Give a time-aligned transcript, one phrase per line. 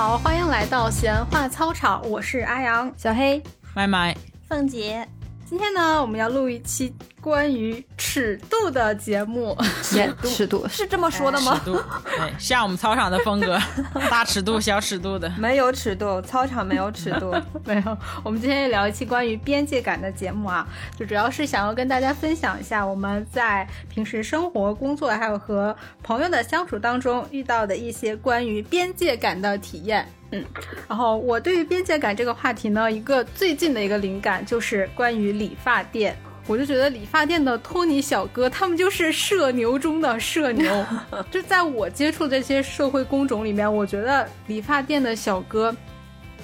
[0.00, 3.42] 好，欢迎来到闲话操场，我是阿阳，小黑，
[3.74, 4.16] 麦麦，
[4.48, 5.06] 凤姐。
[5.44, 6.90] 今天呢，我们要录一期
[7.20, 9.54] 关于尺度的节目。
[9.82, 11.60] 尺度，尺度是这么说的吗？
[11.62, 11.82] 尺度，
[12.16, 13.58] 对，像我们操场的风格，
[14.10, 15.30] 大尺度、小尺度的。
[15.36, 17.34] 没有尺度，操场没有尺度，
[17.66, 17.98] 没有。
[18.24, 20.66] 我们今天也聊一期关于边界感的节目啊，
[20.98, 30.08] 就主要是想要跟大家分享一下我们在平时生活、工作，还有和朋友的相处当中遇到的一些关于边界感的体验。
[30.30, 30.42] 嗯，
[30.88, 36.16] 然后我对于边界感这个话题呢，一个最近的一个灵感就是关于理发店。
[36.50, 40.84] 我就觉得理发店的托尼小哥，他们就是社牛中的社牛。
[41.30, 45.72] 就在我接触这些社会工种里面，我觉得理发店的小哥，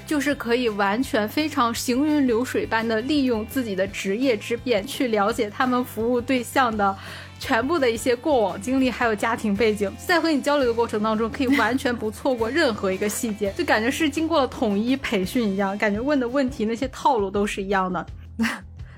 [0.07, 6.97] 就是可以完全非常行云流水般的利用自己的职业之便，去了解他们服务对象的。
[7.41, 18.07] 全部的一些过往经历，还有家庭背景，在和你交流的过程当中，可以完全不错过任何一个细节，就感觉是经过了统一培训一样，感觉问的问题那些套路都是一样的。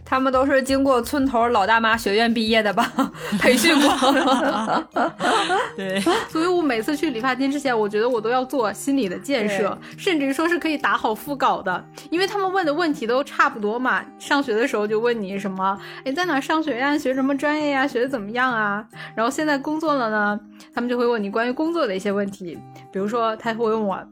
[0.09, 2.91] 他们都是经过村头老大妈学院毕业的吧？
[3.39, 3.89] 培训过。
[5.77, 6.01] 对，
[6.31, 14.03] 所以我每次去理发店之前，我觉得我都要做心理的建设，甚至于说是可以打好副稿的，因为他们问的问题都差不多嘛。
[14.19, 16.97] 上学的时候就问你什么，哎，在哪上学呀？
[16.97, 17.87] 学什么专业呀？
[17.87, 18.83] 学的怎么样啊？
[19.15, 20.41] 然后现在工作了呢，
[20.75, 22.59] 他们就会问你关于工作的一些问题，
[22.91, 24.03] 比如说他会问我。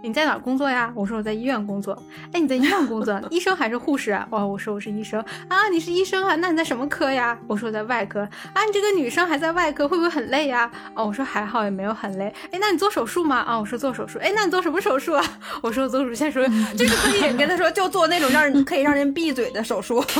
[0.00, 0.92] 你在哪工作呀？
[0.94, 2.00] 我说我在医院工作。
[2.32, 4.26] 哎，你在医院工作，医生还是护士啊？
[4.30, 5.68] 哦，我说我是医生啊。
[5.72, 6.36] 你是医生啊？
[6.36, 7.36] 那你在什么科呀？
[7.48, 8.64] 我说我在外科啊。
[8.64, 10.70] 你这个女生还在外科，会不会很累呀？
[10.94, 12.32] 哦，我说还好，也没有很累。
[12.52, 13.38] 哎，那你做手术吗？
[13.38, 14.20] 啊，我说做手术。
[14.20, 15.24] 哎，那你做什么手术啊？
[15.62, 16.48] 我说我做乳腺手术。
[16.76, 20.00] 就是可以跟他说，就做那种让人可以让人闭嘴的手术。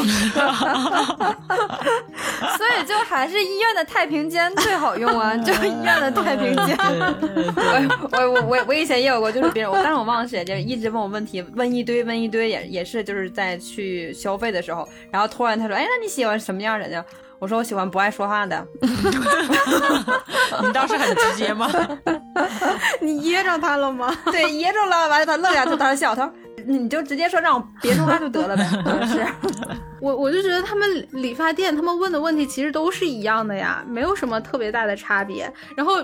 [2.57, 6.77] 所以就还是医院的太平间最好用啊，就医院的太平间。
[7.55, 9.68] 我我我我我以前也有过，就是别人。
[9.75, 17.05] 但是我忘了谁，就一直问我问题，问一堆，问一堆，也也是就是在去消费的时候，然后突然他说，哎，那你喜欢什么样人呢？
[17.39, 18.67] 我说我喜欢不爱说话的。
[20.61, 21.71] 你倒是很直接吗？
[23.01, 24.13] 你噎着他了吗？
[24.33, 25.09] 对，噎着了。
[25.09, 26.33] 完了，他愣下，他他笑，他说
[26.69, 28.65] 你就直接说让我别说话 就得了呗。
[29.09, 29.27] 是。
[30.01, 35.53] 我我就觉得他们理发店他们问的问题其实都是一样的呀，没有什么特别大的差别。
[35.77, 35.95] 然后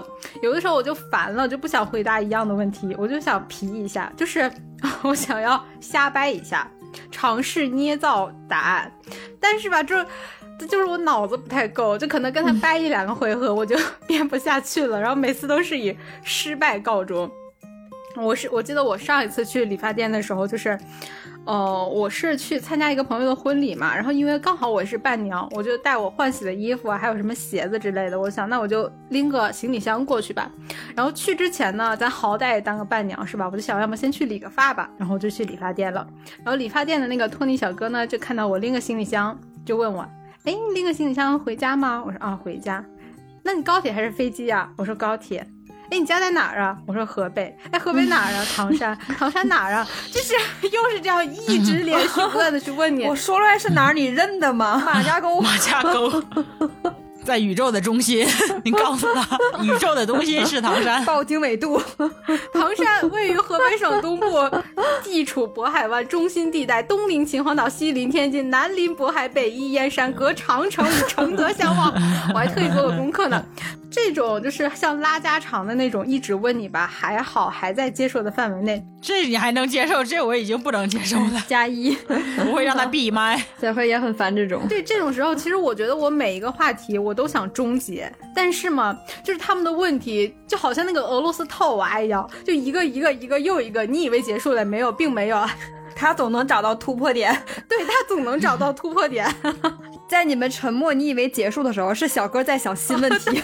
[0.43, 4.51] 有的时候我就烦了，就不想回答一样的问题，我就想皮一下，就是
[5.03, 6.69] 我想要瞎掰一下，
[7.13, 8.91] 尝试捏造答案。
[9.39, 10.05] 但是吧，这
[10.59, 13.77] 这就是我脑子不太够，就可能跟他掰一两个回合，我就
[14.09, 15.01] 编不下去了。
[15.01, 17.31] 然后每次都是以失败告终。
[18.17, 20.79] 我是我记得我上一次去理发店的时候，就是。
[21.47, 28.19] 哦，我是去参加一个朋友的婚礼嘛，然后因为刚好我是伴娘，我就带我换洗的衣服，还有什么鞋子之类的。
[28.19, 30.51] 我想，那我就拎个行李箱过去吧。
[30.97, 33.47] 然后去之前呢，咱好歹也当个伴娘是吧？
[33.53, 34.91] 我就想，要么先去理个发吧。
[34.97, 36.07] 然后就去理发店了。
[36.39, 40.01] 然后理发店的那个托尼小哥呢，就看到我拎个行李箱，就问我，
[40.45, 42.03] 哎，你拎个行李箱回家吗？
[42.07, 42.83] 我说啊，回家。
[43.43, 44.73] 那你高铁还是飞机呀？
[44.79, 45.47] 我说高铁。
[45.95, 46.77] 哎，你家在哪儿啊？
[46.87, 47.57] 我说河北。
[47.71, 48.45] 哎，河北哪儿啊？
[48.57, 48.99] 唐山。
[49.17, 49.87] 唐山哪儿啊？
[50.11, 50.35] 就是
[50.67, 53.05] 又是这样一直连续不断的去问你。
[53.07, 53.95] 我说出来是哪儿？
[53.95, 54.83] 你认得吗？
[54.85, 55.41] 马家沟。
[55.41, 56.11] 马家沟。
[57.25, 58.27] 在宇宙的中心，
[58.65, 61.05] 你告诉他， 宇宙的中心是唐山。
[61.05, 61.81] 报经纬度，
[62.53, 64.27] 唐山位于河北省东部，
[65.03, 71.93] 地处渤海湾中心地带，东临秦皇岛，西临天津，南临渤海，北依燕山，隔长城与承德相望。
[72.35, 73.45] 我还特意做了功课呢。
[73.91, 78.85] 这种就是像拉家常的那种，一直问你吧，还好还在接受的范围内。
[79.01, 80.03] 这你还能接受？
[80.03, 81.45] 这我已经不能接受了。
[81.47, 81.97] 加一，
[82.45, 83.41] 不会让他闭麦。
[83.61, 84.67] 小辉也很烦这种。
[84.69, 95.39] 对这种时候，其实我觉得我每一个话题我都想终结，但是嘛，就是他们的问题就好像那个俄罗斯套娃一样，就一个一个一个又一个，你以为结束了没有，并没有。
[95.97, 97.33] 他总能找到突破点，
[97.69, 99.33] 对他总能找到突破点。
[100.11, 103.41] 在你们沉默，你以为结束的时候，是小哥在想新问题，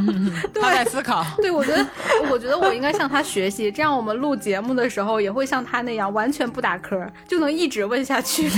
[0.54, 1.24] 他在思考。
[1.38, 1.86] 对，我觉得，
[2.30, 8.50] 我觉得我应该向他学习，这样我们录节目的时候也会像他那样，完全不打磕，就能一直问下去。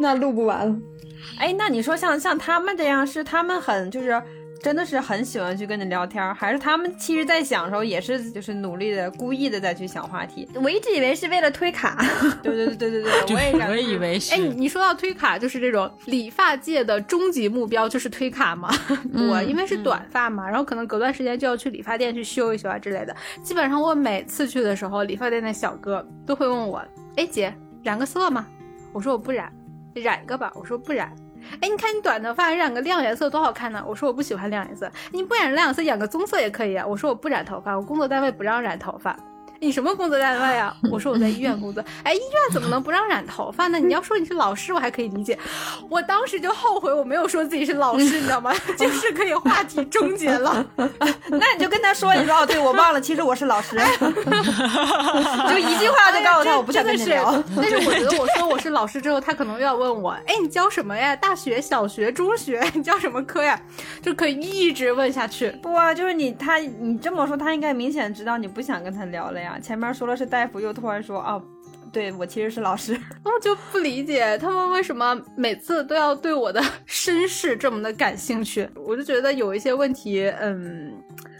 [0.00, 0.76] 那录不完了。
[1.38, 4.20] 哎，那你说像像他们这样，是他们很就是。
[4.60, 10.48] 真的是很喜欢去跟你聊天，还是他们其实在想的时候也是就是努力的、故意的在去想话题？
[10.60, 12.04] 我一直以为是为了推卡。
[12.42, 14.34] 对对对对对对，我也我也以为是。
[14.34, 18.68] 哎，你说到推卡，就是这种理发界的终极目标就是推卡嘛？
[19.14, 23.14] 我因为是短发嘛，然后可能隔段时间就要去理发店去修一修啊之类的。
[23.44, 26.82] 基本上我每次去的时候，理发店的小哥都会问我
[27.14, 27.54] ：“哎姐，
[27.84, 28.44] 染个色吗？”
[28.92, 29.52] 我说我不染，
[30.00, 30.52] 染一个吧。
[30.54, 31.14] 我说不染。
[31.60, 33.82] 哎，你看你短头发染个亮颜色多好看呢！
[33.86, 36.84] 我说我不喜欢亮颜色，你不染亮颜色，染个棕色也可以啊。
[36.84, 39.16] 我说我不染头发，我工作单位不让染头发。
[39.60, 40.74] 你什么工作单位啊？
[40.90, 41.84] 我说我在医院工作。
[42.04, 43.78] 哎，医院怎么能不让染头发呢？
[43.78, 45.36] 你要说你是老师，我还可以理解。
[45.88, 48.52] 我当时就后悔我没有说自己是老师，你知道吗？
[48.78, 50.64] 就是可以话题终结了。
[50.76, 53.76] 那你就跟他说，你说哦，对我忘了，其实我是老师，
[55.50, 57.42] 就一句话就告诉他，我不想跟你聊。
[57.56, 61.16] 但是我觉得我说我是老师之后，他可能又要问我，哎，你教什么呀？
[61.16, 63.60] 大学、小学、中学，你教什么科呀？
[64.00, 65.50] 就可以一直问下去。
[65.60, 69.47] 不啊，就是你他你这么说，他应该明显知道你不想跟他聊了呀。
[69.60, 71.40] 前面说了是大夫，又突然说啊，
[71.92, 78.68] 对我其实是老师，我就不理解他们为什么每次都要对我的 身世这么的感兴趣。
[78.74, 80.92] 我就觉得有一些问题，嗯，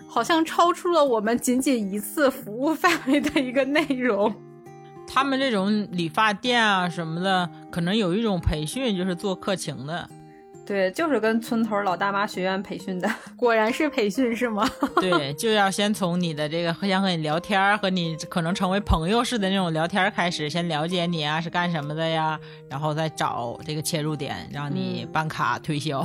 [0.07, 4.33] 好像超出了我们仅仅一次服务范围的一个内容。
[5.07, 10.09] 他们这种理发店啊什么的，可能有一种培训，就是做客情的。
[10.69, 14.69] 对，就是跟村头老大妈学院培训的， 果然是培训是吗？
[15.01, 22.39] 对，就要先从你的这个想和你聊天，和你可能成为朋友似的那种聊天开始，先了解你啊是干什么的呀，
[22.69, 26.05] 然后再找这个切入点，让你办卡推销。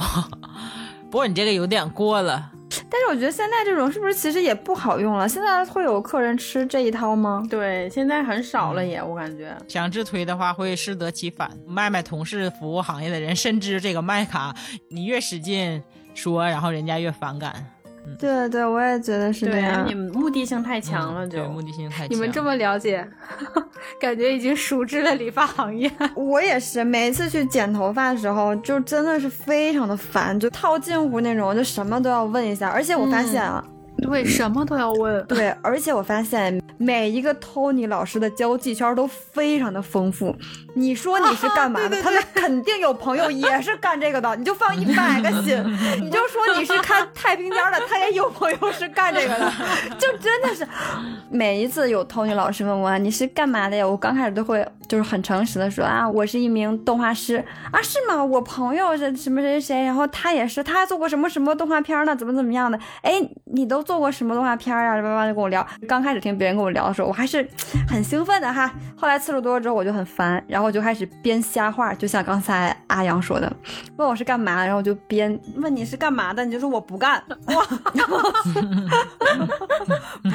[1.12, 2.52] 不过你这个有点过了。
[2.94, 5.28] 但是我觉得现在这种是不是其实也不好用了？
[5.28, 7.44] 现在会有客人吃这一套吗？
[7.50, 11.50] 对，现在很少了也，我感觉强制推的话会适得其反。
[11.66, 14.56] 麦麦同事服务行业的人深知这个麦卡，
[14.92, 15.81] 你越使劲
[16.13, 17.72] 说，然后人家越反感。
[18.19, 19.85] 对对，我也觉得是这样。
[19.88, 22.07] 你们目的性太强了，就目的性太强。
[22.09, 23.05] 你们这么了解，
[24.00, 25.91] 感觉已经熟知了理发行业。
[26.15, 32.69] 我也是，每次去剪头发的时候，就真的是非常的烦，就套近乎那种，就什么都要问一下。
[32.69, 33.63] 而且我发现啊。
[34.03, 35.25] 对，什么都要问。
[35.25, 40.35] 对，而且我发现每一个 Tony 老师的交际圈都非常的丰富。
[40.75, 42.01] 你说你是干嘛的？
[42.01, 44.35] 他们肯定有朋友也是干这个的。
[44.35, 45.57] 你就放一百个心，
[46.01, 49.51] 你就说你是看太平间的，他也有朋友是干这个的。
[50.00, 50.67] 就真的是
[51.29, 53.88] 每一次有 Tony 老师问我你是干嘛的呀？
[53.88, 58.23] 我刚开始都会就是很诚实的说啊，我是一名动画师啊，是吗？
[58.23, 62.15] 我朋友是什么谁谁谁，然后他也是，他还做过什么什么动画片呢？
[62.15, 62.79] 怎么怎么样的？
[63.03, 64.95] 哎，你都做过什么动画片啊？
[64.95, 65.66] 叭叭就跟我聊。
[65.88, 67.48] 刚开始听别人跟我聊的时候，我还是
[67.88, 68.72] 很兴奋的哈。
[68.98, 70.63] 后来次数多了之后，我就很烦，然后。
[70.63, 73.51] 我就开始编瞎话，就像刚才阿阳说的，
[73.98, 77.22] 问我是干嘛，然后我就编问你是干嘛的，你就说我不干，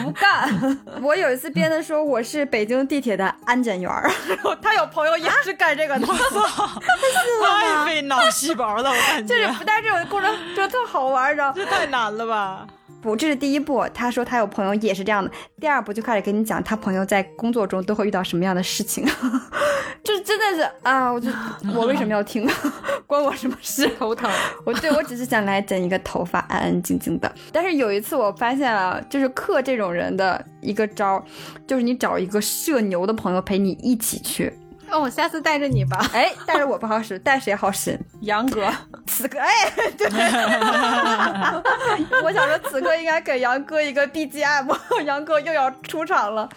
[0.03, 0.79] 不干。
[1.01, 3.91] 我有一次编的说我是北京地铁的安检员，
[4.29, 9.35] 然后他有朋友也是干这个的，太费脑细胞了，我感觉。
[9.35, 12.67] 就是，但是这种过程就特好玩，知道这太难了吧？
[13.01, 13.85] 不，这是第一步。
[13.95, 15.31] 他说他有朋友也是这样的。
[15.61, 19.07] 第二步就开始跟你讲他朋友在工作中都会遇到什么样的事情。
[20.03, 21.31] 这真的是啊，我就
[21.75, 22.49] 我为什么要听？
[23.07, 23.89] 关我什么事？
[23.99, 24.31] 头疼。
[24.65, 27.33] 我对我只是想来剪一个头发，安安静静的。
[27.53, 31.23] 但是有一次我发现啊，就是克这种人的一个招，
[31.67, 34.53] 就是你找一个社牛的朋友陪你一起去。
[34.91, 35.99] 那我下次带着你吧。
[36.15, 37.99] 哎，带着我不好使，带谁好使？
[38.23, 38.67] 杨哥，
[39.07, 40.09] 此刻哎，对，
[42.25, 46.49] 我想说此刻应该给杨哥一个 BGM，杨哥又要出场了。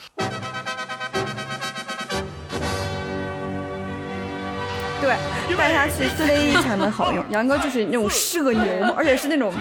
[5.01, 5.15] 对，
[5.57, 7.23] 带他去非常的好用。
[7.29, 9.51] 杨哥就是那种社牛嘛，而且是那种。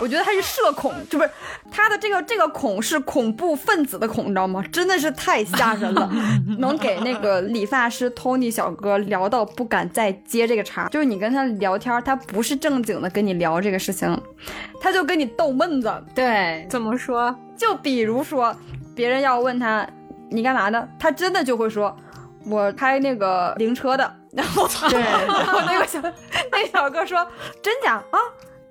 [0.00, 1.30] 我觉得他是社恐，就不是
[1.70, 4.62] 他的这个这个恐是恐怖分子的恐，你知道吗？
[4.72, 6.10] 真的是太吓人了，
[6.58, 10.88] 能给那个理发师 Tony 小哥聊到不敢再接这个茬。
[10.88, 14.20] 就是你跟他聊天，他不是正经的跟你聊这个事情，
[14.80, 15.92] 他就跟你逗闷子。
[16.14, 17.34] 对，怎么说？
[17.56, 18.54] 就比如说，
[18.94, 19.86] 别人要问他
[20.30, 21.96] 你干嘛的，他真的就会说，
[22.46, 24.12] 我开那个灵车的。
[24.34, 26.00] 然后，对，然后那个小
[26.50, 27.24] 那小哥说，
[27.62, 28.18] 真假啊？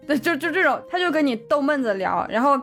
[0.08, 2.60] 对，就就这种，他就跟你逗闷子聊，然后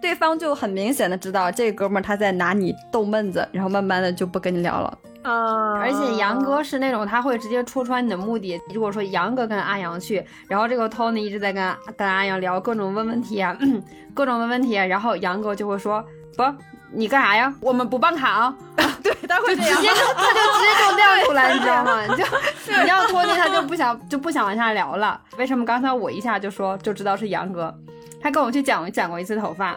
[0.00, 4.98] 对方就很明显的知道这哥们儿他在拿你逗闷子，然后慢慢的就不跟你聊了。
[5.22, 8.58] 啊，而且杨哥是那种他会直接戳穿你的目的。
[8.72, 13.56] 如果说杨哥跟阿阳去，然后这个 Tony 一直在跟跟阿阳聊各种问问题啊，
[14.14, 16.04] 各种问问题，然后杨哥就会说
[16.36, 16.44] 不。
[16.90, 17.54] 你干啥呀？
[17.60, 18.56] 我们不办卡啊！
[19.12, 22.02] 对，他会直接就他就直接就亮出来， 你知道吗？
[22.06, 25.20] 你就你要拖进，他就不想就不想往下聊了。
[25.36, 27.74] 为什么刚才我一下就说就知道是杨哥？
[28.20, 29.76] 他跟我去剪剪过一次头发，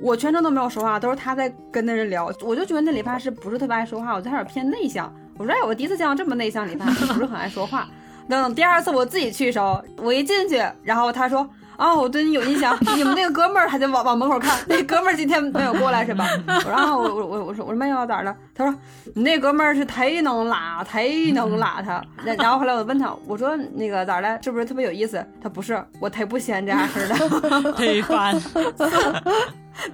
[0.00, 2.26] 我全程都没有说话，都是他在跟那人聊。
[2.42, 5.12] 我就觉得那理发师不是特别爱说话，我就开始偏内向。
[5.38, 7.88] 我说哎，我第一次见到这么内向理发师，不是很爱说话。
[8.28, 11.48] 等第二次我自己去的时候，我一进去，然后他说。
[11.80, 16.28] 啊，我对你有印象，你们那个哥们儿还在往往门口看，那哥们儿今天没有过来是吧？
[16.68, 18.36] 然后我我我我说我说没有咋的？
[18.54, 18.74] 他说
[19.14, 22.04] 你那哥们儿是忒能拉，忒能拉他。
[22.36, 24.38] 然后后来我问他，我说那个咋的？
[24.42, 25.24] 是不是特别有意思？
[25.42, 28.38] 他不是，我忒不嫌 这样式的，忒烦。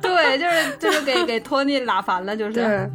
[0.03, 2.91] 对，就是就是给给托尼拉烦了，就是。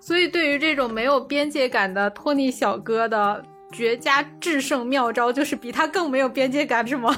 [0.00, 3.42] 所以对于这种没有边界感的托尼小哥的
[3.72, 7.16] 绝佳制胜妙招，就是比他更没有边界感，是吗？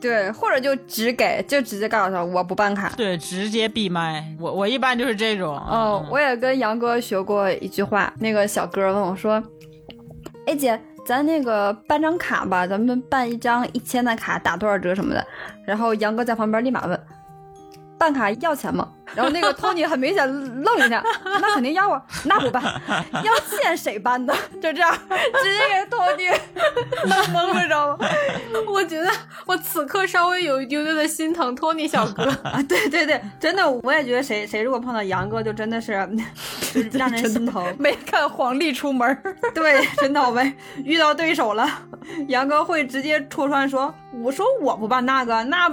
[0.00, 2.90] 对，或者就只给，就直接告诉他我不办卡。
[2.96, 4.24] 对，直接闭麦。
[4.40, 5.54] 我我一般就是这种。
[5.56, 8.12] 哦，我也跟杨哥学过一句话。
[8.18, 9.42] 那个小哥问我说
[10.46, 15.24] ：“哎姐，咱那个办张卡吧，咱们办一张一千的卡，打多少折什么的。”
[15.66, 16.98] 然后杨哥在旁边立马问
[18.00, 20.24] ：“办卡要钱吗？” 然后那个托尼很明显
[20.62, 21.02] 愣一下，
[21.40, 22.62] 那肯定要啊，那不办，
[23.24, 24.32] 要钱谁办呢？
[24.62, 24.92] 就这样，
[25.42, 26.26] 直接给托尼
[27.08, 27.98] 弄懵了，知道吗？
[28.68, 29.10] 我觉得
[29.46, 32.62] 我此刻稍微有一丢丢的心疼托尼小哥啊！
[32.68, 35.92] 对对对，真的，我也觉得谁谁如果碰到杨哥，就真的是
[36.92, 37.64] 让人心疼。
[37.80, 39.20] 没看黄历出门，
[39.52, 40.54] 对，真倒霉，
[40.84, 41.68] 遇到对手了。
[42.28, 43.92] 杨哥会直接戳穿说
[44.22, 45.68] ：“我说我不办那个，那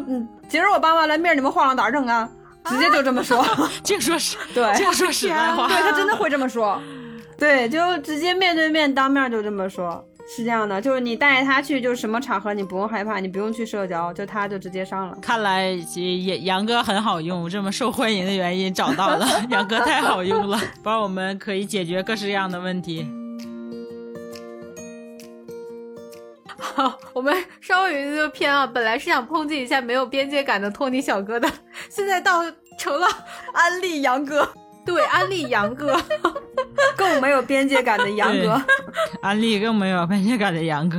[0.48, 2.30] 今儿我办完了，明儿你们晃了咋整啊？”
[2.70, 3.46] 直接就这么说，
[3.82, 6.82] 净说实， 对，净说实在话，对他真的会这么说，
[7.39, 10.04] 对，就直接面对面当面就这么说，
[10.36, 15.18] 是这样的，就是你带着他去，就是什么场合你不用害怕，你不用去社交，就他就直接上了。
[15.22, 23.08] 看来也杨哥很好用，这么受欢迎的原因找到了，杨哥太好用了，帮我们可以解决各式各样的问题。
[26.60, 31.50] 好， 我们稍微有一个偏啊，本来是想抨击一下没有边界感的托尼小哥的，
[31.90, 32.44] 现在倒
[32.78, 33.08] 成了
[33.54, 34.48] 安利杨哥，
[34.86, 36.00] 对，安利杨哥，
[36.98, 38.62] 更没有边界感的杨哥，
[39.22, 40.98] 安利更没有边界感的杨哥。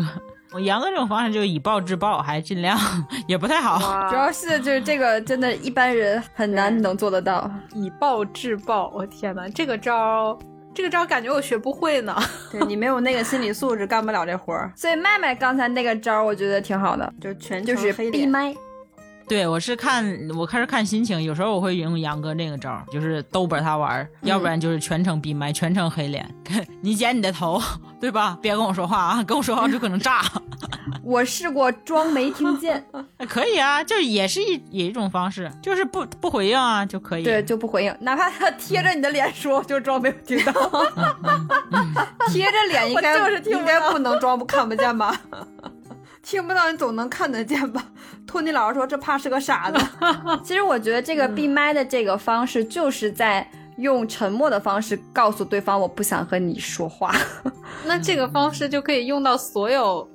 [0.50, 2.78] 我杨哥这种方式就以暴制暴，还尽量
[3.26, 8.88] 也不太好，主要是就是这个真的一般人很难能做得到，以暴制暴。
[8.94, 10.38] 我天呐，这个招。
[10.74, 12.16] 这个招感觉我学不会呢，
[12.52, 14.72] 对你没有那个心理素质，干不了这活儿。
[14.76, 18.54] 所以麦麦刚才那个招，我觉得挺好的，就全就是闭麦。
[19.28, 20.04] 对我是看
[20.36, 26.28] 我开始看心情，有时候我会用杨哥那个招，就是逗啵他玩，要不然就是全程闭麦，全程黑脸。
[26.80, 27.60] 你剪你的头，
[28.00, 28.38] 对吧？
[28.40, 30.22] 别跟我说话啊，跟我说话就可能炸。
[31.04, 32.84] 我试过装没听见，
[33.28, 37.22] 可以啊，就也是一也一种方式，就是不不回应啊就可以。
[37.22, 40.52] 对，就不回应，哪怕他贴着你的脸说，就装没有听到。
[42.28, 45.18] 贴着脸应该应该不能装不看不见吧？
[46.28, 47.82] 听不到你总能看得见吧？
[48.26, 49.78] 托尼老师说这怕是个傻子。
[50.44, 57.14] 其实我觉得这个闭麦的这个方式，就是在用沉默的方式告诉对方我不想和你说话。
[57.86, 60.06] 那这个方式就可以用到所有。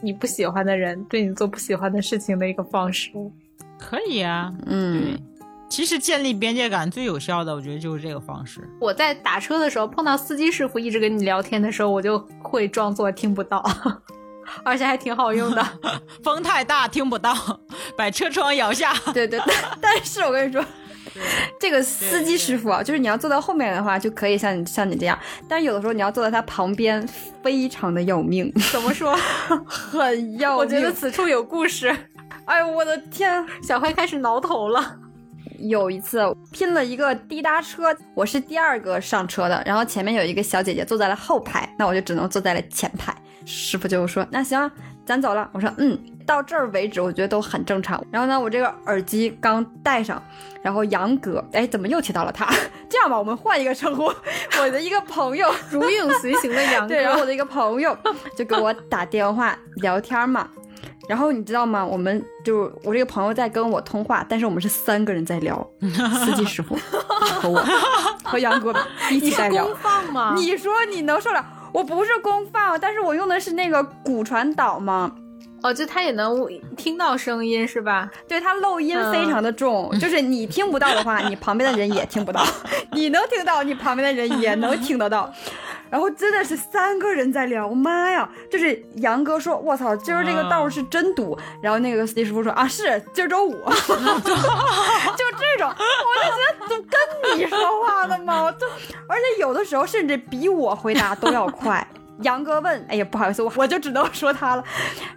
[0.00, 3.10] 你不喜欢的人对你做不喜欢的事情的一个方式，
[3.76, 5.18] 可以啊，嗯，
[5.68, 8.60] 其实建立边界感最有效的，我觉得就是这个方式。
[8.80, 13.62] 我在打车的时候碰到司机师傅一直跟你聊天的时候，我就会装作听不到，
[14.64, 15.66] 而且还挺好用的。
[16.22, 17.34] 风太大听不到，
[17.96, 18.92] 把车窗摇下。
[19.12, 20.64] 对对对， 但是我跟你说。
[21.58, 27.04] 这个司机师傅啊，就是你要坐到后面的话，就可以像你像你这样，但是有的时候你要坐在他旁边，
[27.42, 28.50] 非常的要命。
[28.70, 29.16] 怎么说？
[29.66, 30.58] 很要命。
[30.58, 31.94] 我觉得此处有故事。
[32.44, 34.98] 哎呦我的天，小黑开始挠头了。
[35.58, 36.20] 有一次
[36.52, 43.14] 拼了一个滴答车，我是第二个上车的，然后前面有一个小姐姐坐在了后排，那我就只能坐在了前排。
[43.50, 44.70] 师傅就说：“那行，
[45.04, 48.00] 咱走了。”我说：“嗯。”到这儿为止，我觉得都很正常。
[48.08, 50.22] 然后呢，我这个耳机刚戴上，
[50.62, 52.46] 然后杨哥，哎，怎么又提到了他？
[52.88, 54.04] 这样吧，我们换一个称呼，
[54.60, 56.88] 我的一个朋友， 如影随形的杨哥。
[56.94, 57.96] 对，然后我的一个朋友
[58.36, 60.46] 就给我打电话聊天嘛。
[61.08, 61.84] 然后你知道吗？
[61.84, 65.68] 我们就我这个朋友在跟我通话，但是我们是三个人在聊，
[66.24, 66.78] 司机师傅
[67.40, 67.60] 和我
[68.22, 68.72] 和杨哥
[69.10, 69.66] 一起在聊。
[70.36, 71.44] 你说你能受了？
[71.72, 75.12] 我不是功放，但是我用的是那个骨传导吗。
[75.62, 78.10] 哦，就他也能听到声音是吧？
[78.26, 82.42] 对，他漏音非常的重， 就是你听不到的话，你旁边的人也听不到；
[82.92, 85.32] 你能听到，你旁边的人也能听得到。
[85.90, 88.28] 然后真的是三个人在聊，妈呀！
[88.48, 98.52] 就是杨哥说：“我操，今儿这个道是真堵。”然后那个司机师傅说：“啊，是今儿周五。”就这种，我就觉得怎么跟你说话的吗？
[98.56, 98.68] 就
[99.08, 101.84] 而且有的时候甚至比我回答都要快。
[102.22, 104.64] 杨哥问：“哎呀，不好意思，我我就只能说他了。”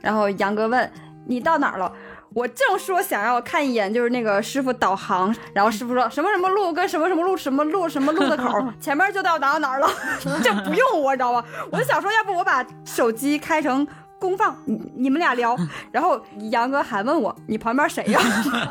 [0.02, 0.92] 然后杨哥问
[1.28, 1.92] ：“你到哪儿了？”
[2.36, 8.50] 我正说想要看一眼，就是那个师傅导航，然后师傅说什么什么路跟什么什么路什么路什么路的口，
[8.82, 9.88] 前面就到哪哪儿了，
[10.44, 11.46] 就不用我你知道吧？
[11.72, 13.86] 我就想说，要不我把手机开成
[14.24, 15.54] 公放，你你们俩聊。
[15.92, 16.18] 然后
[16.50, 18.22] 杨哥还问我，你旁边谁呀？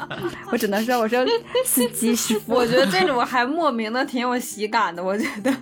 [0.50, 1.22] 我只能说，我说
[1.66, 2.54] 司机师傅。
[2.54, 5.54] 我觉得这种还莫名的挺有喜感的，我觉得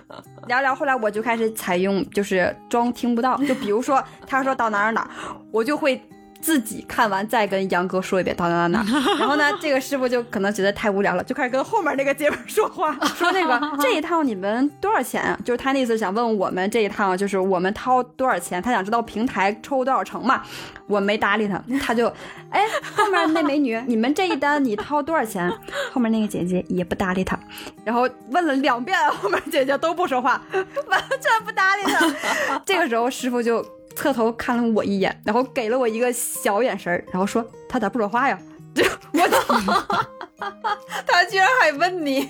[0.47, 0.73] 聊聊。
[0.73, 5.09] 后来我就开始采用，就是装听不到，就比如说他说到哪儿哪儿，
[5.51, 6.01] 我就会。
[6.41, 8.99] 自己看完再跟杨哥说一遍，到哪哪哪。
[9.19, 15.37] 然后呢，这个师傅就可能觉得太无聊了，就开始跟后面那个姐们说话， 说那个这一趟你们多少钱？
[15.45, 20.41] 就是他那意思想问我们这一趟就是我们掏多少钱，他想知道平台抽多少成嘛。
[20.87, 22.11] 我没搭理他，他就，
[22.49, 25.49] 哎，后面那美女，你们这一单你掏多少钱？
[25.93, 27.39] 后面那个姐姐也不搭理他，
[27.85, 32.61] 然后问了两遍，后面姐姐都不说话，完全不搭理他。
[32.65, 33.65] 这个时候师傅就。
[33.95, 38.37] 侧头看了我一眼，然后给了我一个小眼神然后说：“他咋不说话呀？”
[38.73, 40.05] 就我操，
[41.05, 42.21] 他居然还问你，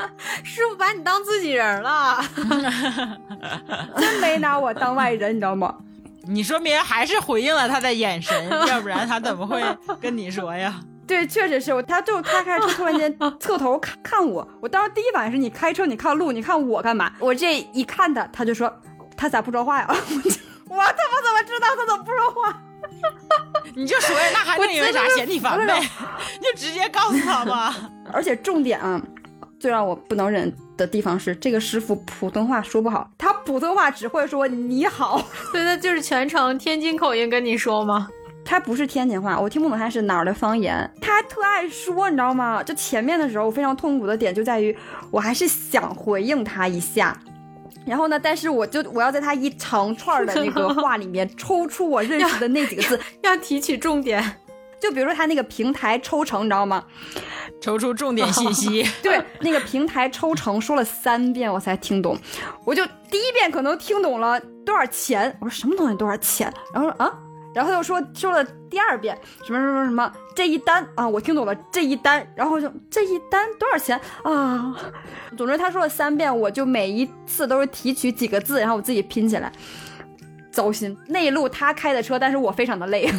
[0.44, 2.22] 师傅把你当自己人了，
[3.96, 5.74] 真没拿我当外人，你知道吗？
[6.28, 9.62] 你说明还是回应了他的眼神，要不然他怎么会
[10.00, 10.78] 跟你说呀？
[11.06, 17.10] 对，确实是我，他就他开车突然间侧头看看我，我当时第一反应是你开车你看路，你看我干嘛？
[17.20, 18.70] 我这一看他，他就说
[19.16, 19.96] 他咋不说话呀？
[20.68, 22.62] 我他妈怎么知道他怎么不说话？
[23.74, 25.78] 你就说呀，那还能因为啥嫌你烦呗？
[26.38, 27.74] 你就直接告诉他吧。
[28.12, 29.00] 而且重点啊，
[29.58, 35.18] 最让我不能忍的地方是，这个师傅普通话说不好，他普通话只会说你好，
[35.52, 38.08] 所以他就是全程天津口音跟你说吗？
[38.44, 40.88] 他不是天津话，我听不懂他是哪儿的方言。
[41.00, 42.62] 他还特爱说，你知道吗？
[42.62, 44.76] 就前面的时候，我非常痛苦的点就在于，
[45.10, 47.16] 我还是想回应他一下。
[47.86, 48.18] 然后呢？
[48.18, 54.40] 但是我就我要在他一长串的那个话里面抽出我认识的那几个字， 要提取重点。
[54.78, 56.84] 就比如说他那个平台抽成，你知道吗？
[57.60, 58.86] 抽出重点信息。
[59.02, 62.18] 对，那个平台抽成说了三遍我才听懂。
[62.64, 66.52] 我就第一遍可能听懂了多少钱，我说什么东西多少钱？
[66.74, 67.12] 然后说啊。
[67.56, 74.76] 然后又说说了第二遍什么什么什么这一单啊，我听懂了这一单，然后就这一单多少钱啊？
[75.38, 79.50] 总之他说了三遍，我就每一次都是提取几个字，然后我自己拼起来，
[80.52, 80.94] 糟心。
[81.08, 83.10] 那一路他开的车，但是我非常的累。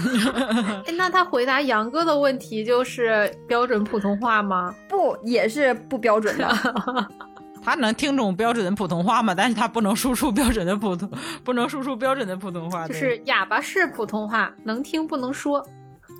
[0.95, 4.75] 那他回答杨哥的问题就是标准普通话吗？
[4.87, 6.47] 不，也是不标准的。
[7.67, 9.35] 他能听懂标准的普通话吗？
[9.35, 11.09] 但是他不能输出标准的普通，
[11.43, 15.61] 不能输出标准的普通话，就是哑巴是普通话，能听不能说。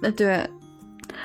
[0.02, 0.46] 那，对，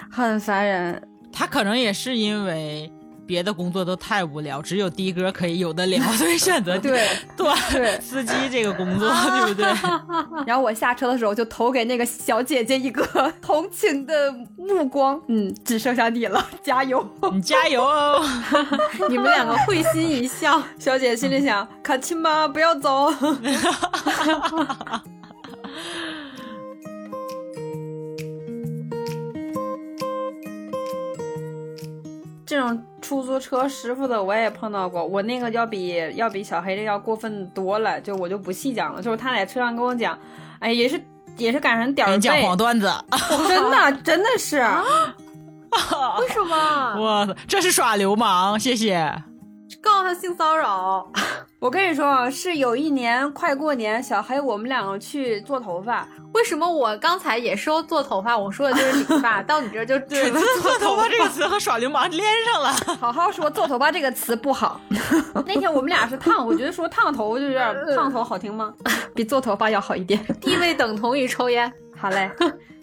[0.08, 1.08] 很烦人。
[1.32, 2.88] 他可能也是因为。
[3.32, 9.64] 别的工作都太无聊，只有的哥可以有的聊，所以选择对 对司机这个工作，对不对？
[10.46, 18.22] 然后我下车的时候就投给那个小姐姐一个同情的目光，嗯，只剩下你了， 加油，你加油哦！
[19.08, 23.10] 你们两个会心一笑，小姐心里想：卡亲妈，不要走。
[32.52, 39.00] 这种出租车师傅的我也碰到过，我那个要比要比小黑这要过分多了，就我就不细讲了。
[39.00, 40.18] 就是他在车上跟我讲，
[40.58, 41.02] 哎，也是
[41.38, 42.92] 也是赶上点儿讲黄段子，
[43.48, 44.58] 真的真的是，
[46.20, 46.94] 为什么？
[47.00, 49.22] 我这是耍流氓，谢谢。
[49.82, 51.10] 告诉他性骚扰。
[51.58, 56.06] 我跟你说啊，是有一年快过年，小黑我们两个去做头发。
[56.34, 58.36] 为什么我刚才也说做头发？
[58.36, 62.72] 我说的就是理发， 到你这就对做头发这个词和耍流氓连上了。
[62.98, 64.80] 好好说，做头发这个词不好。
[65.46, 68.72] 那天我们俩是烫，我觉得说烫头就有点烫头好听吗？
[69.14, 70.24] 比做头发要好一点。
[70.40, 71.70] 地位等同于抽烟。
[71.96, 72.30] 好嘞，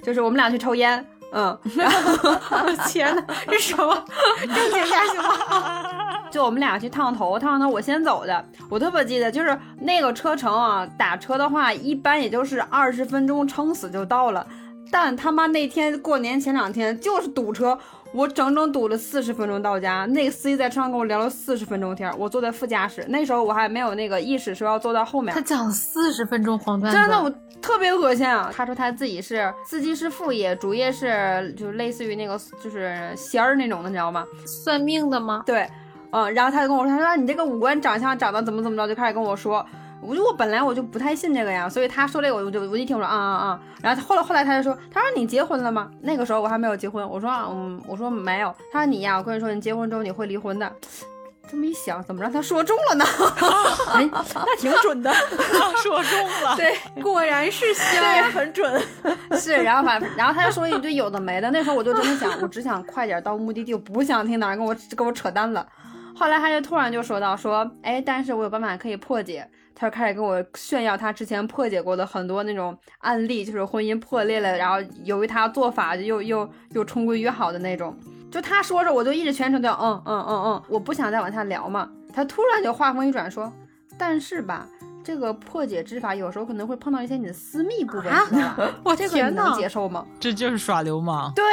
[0.02, 1.06] 就是我们俩去抽烟。
[1.32, 1.58] 嗯，
[2.88, 4.06] 天哪，这什么？
[4.40, 5.86] 正经点行吗？
[6.32, 8.46] 就我们俩去烫头，烫完头我先走的。
[8.70, 14.46] 我特别记得，就是那个车程啊，打车的话一般也就是二十分钟，撑死就到了。
[14.92, 17.78] 但他妈那天过年前两天就是堵车，
[18.12, 20.06] 我整整堵了四十分钟到家。
[20.06, 25.34] 那个司机在车上跟我聊了四十分钟天，我坐在副驾驶，那时候我还没有那个意识说要坐到后面。
[25.34, 27.30] 他讲四十分钟黄段子，真的我
[27.62, 28.52] 特别恶心啊！
[28.56, 34.26] 他说他自己是司机是副业，主业是就是类似于那个就是仙儿那种的，你知道吗？
[34.46, 35.44] 算命的吗？
[35.46, 35.68] 对。
[36.12, 39.64] 嗯，然后他就跟我说，他说你这个五官长相长得怎么怎么着，就开始跟我说，
[40.02, 45.90] 我就我本来我就不太信这个呀，所以他说这个我就我一听我说啊啊啊，然后后来后来他就说，他说你结婚了吗？
[46.02, 48.56] 那个时候我还没有结婚，我说嗯，我说没有。
[48.72, 50.72] 他说你呀，我跟你说，你结婚之后你会离婚的。
[51.52, 53.04] 这么一想，怎么让他说中了呢？
[53.94, 55.12] 哎，那挺准的，
[55.82, 56.54] 说中了。
[56.58, 58.82] 对，果然是仙，很准。
[59.32, 65.66] 是，然后反然后他就说一堆有的没的，那时候我就真的想，我只想快点到目的地，我不想听哪人跟我跟我扯淡了。
[66.16, 69.50] 后来他就突然就说到说，哎，但是我有办法可以破解。
[69.80, 77.98] 他就开始跟我炫耀他之前破解过的很多那种案例，就是婚姻破裂了，然后由于他做法又又又重归于好的那种。
[78.30, 81.90] 就他说着，我就一直全程都嗯嗯嗯嗯，我不想再往下聊嘛。
[82.14, 83.50] 他突然就话锋一转说，
[83.98, 84.68] 但是吧，
[85.04, 88.04] 这个破解之法有时候可能会碰到一些你的私密部位？
[88.84, 89.54] 我 这个你能！
[89.54, 90.06] 接受吗？
[90.20, 91.32] 这就是耍流氓。
[91.34, 91.46] 对，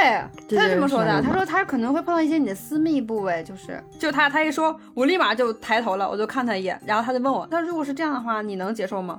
[0.57, 1.23] 他是这么说的。
[1.23, 9.19] 他说他可能会碰到一些你的私密部位，就是就他他一说，我立马就抬头了，我就看他一眼，然后他就问我，那如果是这样的话，你能接受吗？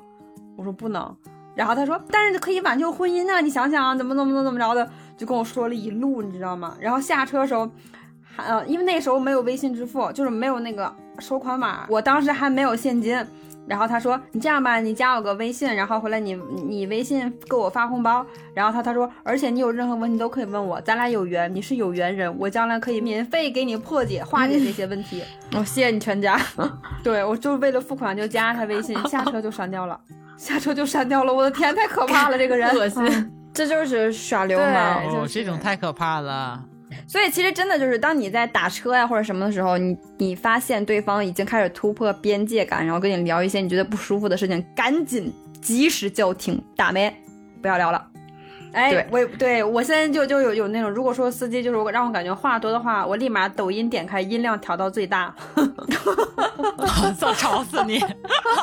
[0.56, 1.16] 我说不能。
[1.56, 4.88] 然后他说，但是可以挽救婚姻啊，你想想啊，怎么怎么怎么怎么着的，
[5.18, 6.76] 就跟我说了一路，你知道吗？
[6.80, 7.68] 然后下车的时候，
[8.24, 13.26] 还呃，因为那时候没有微信支付，就是没有那个收款码，我当时还没有现金。
[13.68, 16.34] 然后他说：“你这样吧，你加我个微信，然后回来你
[16.68, 18.26] 你微信给我发红包。”
[18.56, 25.22] 然后他他说：“而且你有任何问题都可以问我，咱俩有缘，你是有缘人，我将来可以免费给你破解化解这些问题。
[25.54, 26.40] 我谢谢你全家。
[27.04, 30.00] 对我就是为了付款就加他微信，下车就删掉了，
[30.38, 31.34] 下车就删掉了。
[31.34, 33.34] 我的天，太可怕了，这个人 恶心。
[33.54, 35.04] 这就是耍流氓。
[35.04, 36.64] 对就是哦，这种太可怕了。
[37.06, 45.32] 所以其实真的就是，当你在打车呀或者什么的时候，你你发现对方已经开始突破边界感，然后跟你聊一些你觉得不舒服的事情，赶紧
[45.62, 47.14] 及时叫停，打没，
[47.62, 48.08] 不要聊了。
[48.74, 55.34] 哎，对我对我现在就就有有那种，如果说司机就是我让我感觉话多的话，我立马抖音点开音量调到最大
[57.18, 58.04] 早吵死你！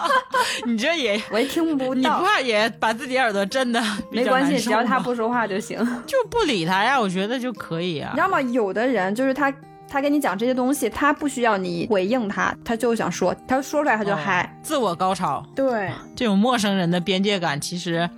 [0.66, 2.08] 你这也，我也听不到你不。
[2.24, 5.78] 怕也把自己耳朵震的没关系，只要他不说话就行。
[6.06, 8.22] 就不理他呀，我觉得就可以啊你知。
[8.22, 8.40] 道吗？
[8.40, 9.52] 有的人就是他，
[9.88, 14.54] 他跟你讲这些东西，他不需要你回应他，他就想说，他说出来他就哦嗨。
[14.62, 18.08] 自我高潮，对，这种陌生人的边界感其实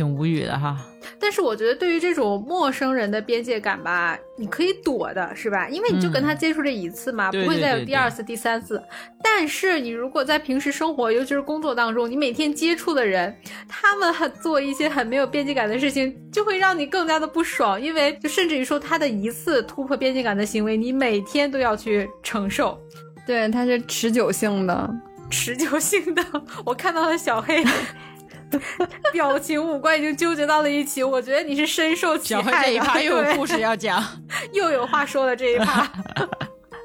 [0.00, 0.78] 挺无语的哈。
[1.18, 5.68] 但是我觉得对于这种陌生人的边界感吧，你可以躲的，是吧？
[5.68, 8.82] 因为你就跟他接触这一次嘛，对不会再有第二次、第三次。
[9.22, 13.36] 但是你如果在平时生活，尤其是工作当中，你每天接触的人，
[13.68, 17.78] 他们还做一些很没有边界感的事情，就会让你更加的不爽。
[17.78, 22.80] 因为就甚至于说他的一次突破边界感的行为，你每天都要去承受。
[23.26, 24.90] 对，他是持久性的。
[25.30, 26.24] 持久性的，
[26.66, 27.62] 我看到了小黑
[29.12, 32.64] 表情五官已经纠结到了一起，我觉得你是深受其害。
[32.64, 34.02] 这一趴 又有故事要讲，
[34.52, 35.86] 又有话说了这一趴。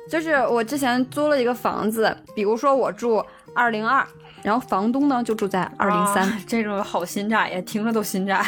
[0.09, 3.23] 就是我之前租了一个房子，比如说我住
[3.55, 4.05] 二零二，
[4.43, 6.23] 然后房东呢就住在二零三。
[6.23, 8.43] 啊这种好心窄呀，听着都心窄。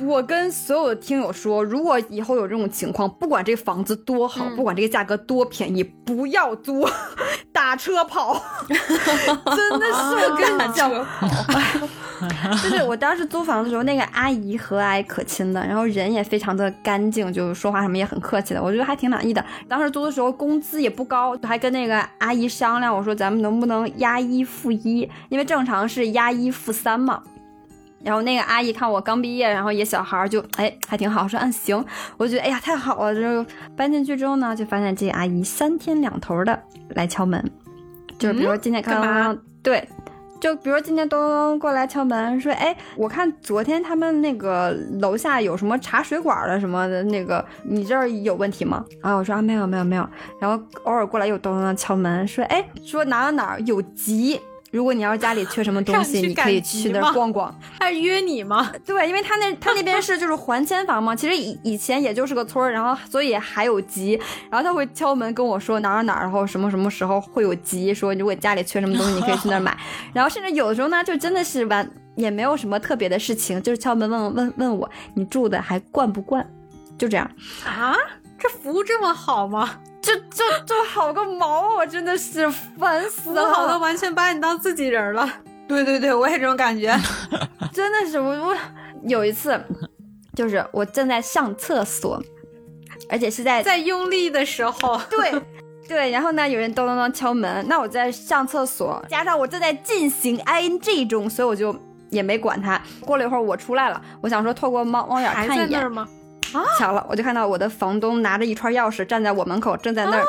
[0.00, 6.86] 我跟所有的听友说，如果以后有这种情况，不管这房子多好，嗯不管这个价格多便宜，不要租，
[7.52, 8.42] 打车跑。
[8.68, 10.90] 真的是，我跟你讲，
[12.62, 19.44] 就是我当时租房的时候，那个阿姨和蔼可亲的，然后人也非常的干净，就是说话什么也很客气的，我觉得还挺满意的。
[19.68, 27.22] 当时租的时候工资也不高，还跟那个阿姨商量，我说咱们能不能押一付一，因为正常是押一付三嘛。
[28.04, 31.84] 然后那个阿姨看我刚毕业，然后也小孩儿，就哎还挺好，说嗯行，
[32.16, 33.14] 我觉得哎呀太好了。
[33.14, 36.60] 就搬进去之后呢，就发现这阿姨三天两头的
[36.90, 37.42] 来敲门，
[38.18, 39.88] 就是比如今天干嘛刚对。
[40.40, 50.04] 就比如今天咚咚咚过来敲门，说：“哎，我看昨天他们那个楼下有什么查水管的什么的，那个你这儿有问题吗？”啊，我说啊没有没有没有。
[50.40, 54.40] 然后偶尔过来又咚咚咚敲门，说：“哎，说哪哪哪有急，
[54.72, 58.72] 如果你要是家里缺什么东西， 你可以去那儿逛逛。”他约你吗？
[58.84, 64.18] 对，因为他那他那边是就是还迁房嘛，其实以以前也就是个村儿，然后所以还有急，
[64.50, 69.76] 然后他会敲门跟我说哪儿哪儿，然后什么什么时候会有急，说如果家里缺什么东西，你可以去那儿买。
[70.12, 76.48] 然后甚至有的时候呢，就真的是完也没有什么特别的事情，就是敲门问问问我你住的还惯不惯，
[76.96, 77.30] 就这样，
[77.66, 77.94] 啊，
[78.38, 79.78] 这服务这么好吗？
[80.02, 81.76] 就就就好个毛啊！
[81.76, 85.28] 我真的是烦死服务好的，完全把你当自己人了。
[85.68, 86.94] 对对对，我也这种感觉。
[87.72, 88.56] 真的是我我
[89.04, 89.58] 有一次，
[90.34, 92.22] 就是我正在上厕所，
[93.08, 95.32] 而且是在在用力的时候，对。
[95.88, 101.74] 对，然后呢，有人咚咚咚敲门，那我在上厕所，加上我正在进行 ing 中，所以我就
[102.08, 102.80] 也没管他。
[103.00, 105.88] 过了一会儿，我出来了，我想说透过猫猫眼看一眼在
[106.78, 110.24] 巧了，我就看到我的房东拿着一串钥匙站在我门口，正在那儿，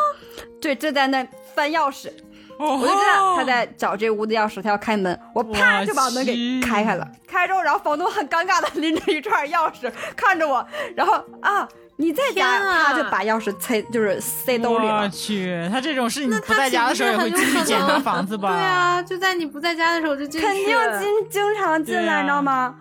[0.61, 2.11] 对，正在那儿翻钥匙，
[2.57, 7.07] 我我就知道他在找这屋的钥匙，他要开门，我啪就把门给开开了。
[7.27, 11.67] 开之后，然后房东很尴尬的拎着一串钥匙看着我，然后啊。
[11.95, 15.07] 你在家，啊他就把钥匙塞，就是塞兜里我。
[15.09, 18.49] 去，他这种事你那他不在家的时候也会进去检查房子吧？
[18.49, 22.73] 对啊，就在你不在家的时候就进去，肯定经经常进来，你知道吗？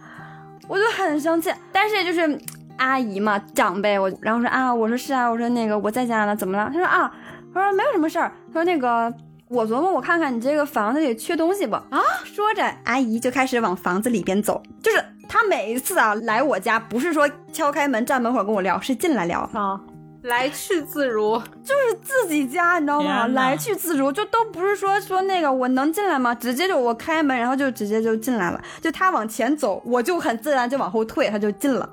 [0.66, 2.26] 我就很生气，但是就是
[2.82, 6.68] 阿姨嘛，长辈，我然后说啊，我说是啊，我说那个我在家呢，怎么了？
[6.72, 7.12] 他说啊，
[7.54, 9.12] 他说没有什么事儿，他说那个
[9.48, 12.02] 我琢磨我看看你这个房子里缺东西不啊？
[12.24, 19.48] 说着，阿姨就开始往房子里边走，就是她每一次啊来我家，不是说敲开门站门口跟我聊，是进来聊。
[19.52, 19.80] 啊，
[20.22, 23.26] 来去自如， 就是自己家，你知道吗？
[23.28, 26.34] 来去自如，就都不是说说那个我能进来吗？
[26.34, 28.60] 直接就我开门，然后就直接就进来了。
[28.80, 31.88] 就他往前走，我就很自然就往后退，他就进了。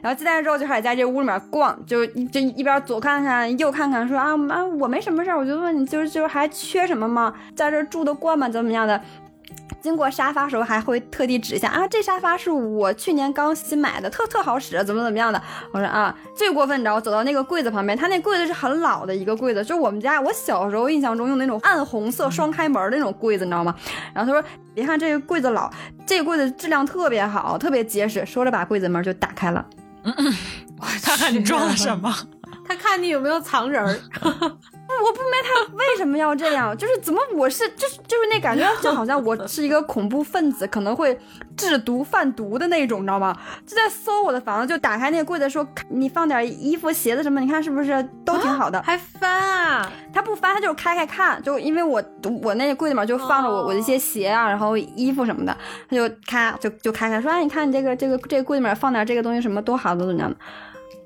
[0.00, 7.34] 然后进来之后就开始在这屋里面逛，就就一边左看看右看看，说啊啊我没什么事儿，我就问你就是就是还缺什么吗？
[7.54, 8.48] 在这儿住得惯吗？
[8.48, 9.00] 怎么样的？
[9.80, 15.40] 经过沙发时候还会特地指一下啊，这沙发是我去年刚新买的，特特好使，怎么怎么样的。
[15.72, 23.74] 我说啊，最过分，你知道，我走到那个柜子旁边，他那柜子是很老的一个柜子，就是我们家我小时候印象中用那种暗红色双开门的那种柜子，你知道吗？
[24.14, 25.70] 然后他说，别看这个柜子老，
[26.06, 28.24] 这个柜子质量特别好，特别结实。
[28.26, 29.64] 说着把柜子门就打开了。
[31.02, 32.14] 看看你装了什么。
[32.66, 33.98] 他看你有没有藏人儿。
[35.02, 41.18] 我不明白他为什么要这样， 就是怎么我是就是就是那感觉 就好像我是一个恐怖分子，可能会
[41.56, 43.36] 制毒贩毒的那种，你知道吗？
[43.66, 48.82] 就在搜我的房子，就打开那个柜子说你放点衣服、鞋子什么，你看是不是都挺好的？
[48.82, 49.92] 还翻啊？
[50.12, 52.02] 他不翻，他就是开开看，就因为我
[52.42, 55.56] 我那个柜子里面就放着我、哦我的一些鞋啊，然后衣服什么的，
[55.88, 60.36] 他就咔就就开开说，哎，你看你这个这个这个柜子里面放点这个东西什么多好，怎么怎么样的，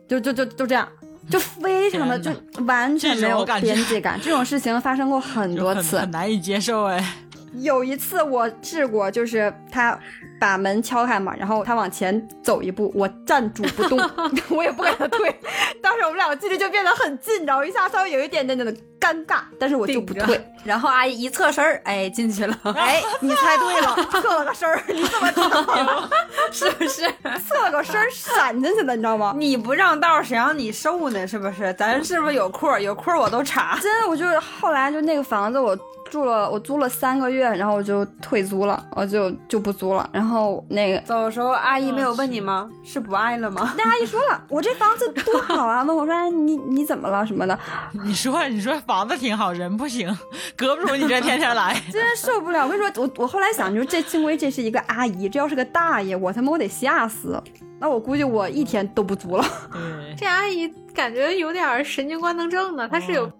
[0.08, 0.88] 就就就就这样。
[1.30, 2.30] 就非常的就
[2.64, 5.98] 完全没有边界感，这种事情发生过很多次。
[5.98, 7.14] 很难以接受哎。
[7.60, 9.98] 有一次我试过，就是他
[10.40, 13.98] 把门敲开嘛，然后他往前走一步，我站住不动，
[14.56, 15.34] 我也不敢退。
[15.82, 20.40] 当时我们两个距离就变得很近，然后一下稍微有一点点点的尴尬，但是我就不退。
[20.62, 26.08] 然后阿姨一侧身儿，哎，进去了， 哎，你猜对了，侧了个身儿， 你怎么知道？
[26.52, 27.02] 是不是？
[27.48, 29.34] 侧了个身儿闪进去的，你知道吗？
[29.36, 31.26] 你不让道，谁让你瘦呢？
[31.26, 31.74] 是不是？
[31.74, 32.80] 咱是不是有空儿？
[32.80, 33.76] 有空儿我都查。
[33.82, 35.76] 真的，我就是后来就那个房子我。
[36.10, 40.06] 住了，我租了三个月，然后我就退租了，我就就不租了。
[40.12, 42.68] 然后那个走的时候，阿姨没有问你吗？
[42.84, 43.72] 是不爱了吗？
[43.78, 47.58] 那阿姨说了，我这房子多好啊，问我说、哎、你你怎么了什么的，
[48.04, 50.16] 你说你说房子挺好，人不行，
[50.56, 51.74] 隔不住你这天天来。
[51.90, 52.64] 真受不了。
[52.64, 57.42] 我跟你说，我我后来想，就是这幸亏这是一个阿姨，这要是个大爷，我他妈我得吓死。
[57.80, 59.44] 那我估计我一天都不租了。
[59.72, 63.30] 对，这阿姨感觉有点儿神经官能症呢，她是有，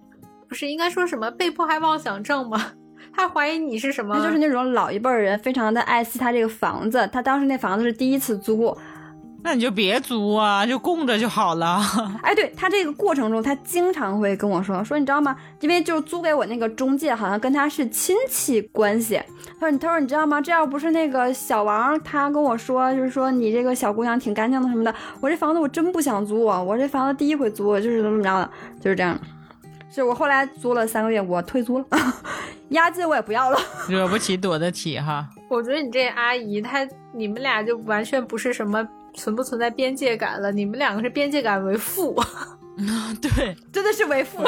[0.48, 2.72] 不是应该说什么被迫害妄想症吗？
[3.14, 4.16] 她怀疑你是什么？
[4.16, 7.08] 他就是那种老一辈儿人，非常的爱惜他这个房子。
[7.12, 8.74] 他当时那房子是第一次租，
[9.44, 11.80] 那你就别租啊，就供着就好了。
[12.22, 15.36] 哎，对他这个过程中，他经常会跟我说说，你知道吗？
[15.60, 19.20] 因为就租给我那个中介，好像跟他是亲戚关系。
[19.58, 20.40] 他说你他说你知道吗？
[20.40, 28.50] 这要不是那个小王，他跟我说，就是说你这个小姑娘挺干净的什么的，我这房子我真不想租啊，我这房子第一回租，就是怎么着的，
[28.80, 29.18] 就是这样。
[29.90, 31.84] 是我后来租了三个月，我退租了，
[32.70, 33.58] 押金我也不要了。
[33.88, 35.28] 惹不起躲得起哈。
[35.50, 36.78] 我觉得你这阿姨，她
[37.12, 42.14] 你们俩就完全不是什么存不存在边界感了，你们两个是边界感为负。
[43.20, 44.38] 对真的是为父。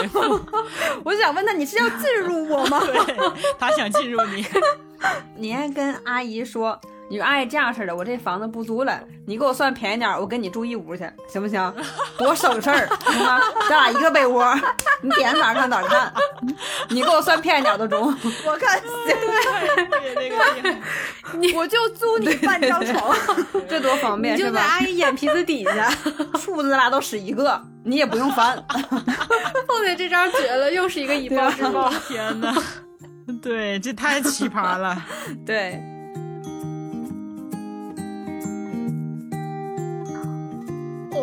[1.05, 2.81] 我就想问他，你是要进入我吗？
[2.87, 3.16] 对，
[3.59, 4.44] 他想进入你，
[5.37, 11.75] 你还跟阿姨说，你说阿姨这样式的，我这房子不租了，你给我算便宜点，我跟你住一屋去，行不行？
[12.17, 13.40] 多省事儿，行吗？
[13.69, 14.45] 咱俩一个被窝，
[15.03, 16.12] 你点哪儿看哪儿看，
[16.88, 18.14] 你给我算便宜点都中。
[18.47, 18.88] 我看行，
[19.90, 20.31] 对
[21.35, 23.17] 那个我就租你半张床。
[23.69, 24.61] 这多方便你就在？
[24.61, 25.90] 阿姨眼皮子底下，
[26.45, 28.57] 裤子咱俩都使一个，你也不用翻。
[29.69, 31.90] 后面这招绝了，又是一个以暴制暴。
[32.09, 32.55] 天呐，
[33.43, 34.97] 对，这太奇葩了。
[35.45, 35.83] 对，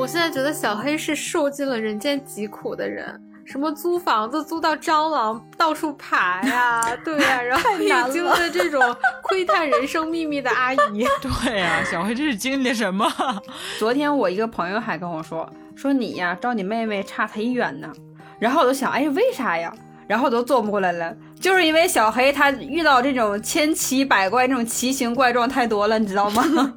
[0.01, 8.81] 我现在觉得小黑是受尽了人间疾苦的人，什么租房子租到蟑螂到处爬呀，对呀、 然后难也经了历这种
[9.21, 11.05] 窥探人生秘密的阿姨。
[11.21, 13.07] 对呀、小黑这是经历了什么？
[13.77, 17.93] 昨天我一个朋友还跟我说，说你呀照你妹妹差忒远呢。
[18.39, 19.71] 然后我就想，哎，为啥呀？
[20.07, 26.73] 然后我都琢磨过来了，就是因为小黑他遇到这种千奇百怪、这种奇形怪状太多了，你知道吗？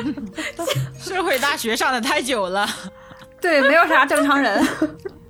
[0.98, 2.66] 社会大学上的太久了，
[3.40, 4.66] 对，没有啥正常人。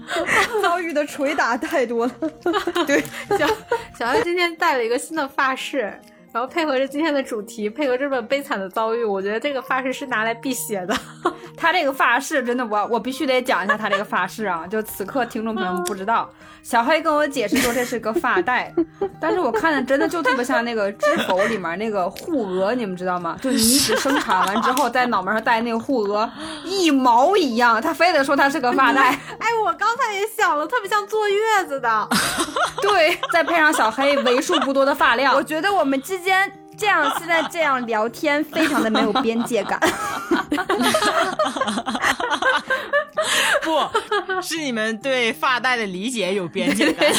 [0.63, 2.13] 遭遇的捶打太多了。
[2.87, 3.03] 对
[3.37, 3.47] 小
[3.99, 6.01] 小黑今天带了一个新的发饰，
[6.37, 10.95] 然后配合着今天的主题，配合这本悲惨的遭遇，我觉得这个发饰是拿来辟邪的。
[11.57, 14.67] 他这个发饰真的，我我必须得讲一下他这个发饰啊！
[14.67, 16.31] 就此刻听众朋友们不知道，
[16.63, 18.71] 小黑跟我解释说这是个发带，
[19.19, 23.39] 但是我看着真的就特别像那个《知否》里面那个护额，你们知道吗？
[23.41, 26.31] 就女子生产完之后在脑门上戴那个护额，
[26.67, 29.19] 一毛一样，他非得说他是个发带。
[29.41, 32.09] 哎，我刚才也想了，特别像坐月子的。
[32.83, 39.81] 对，再配上小黑为数不多的发量我，觉得我们之间这样现在这样聊天，非常的没有边界感。
[43.63, 47.13] 不是你们对发带的理解有边界感。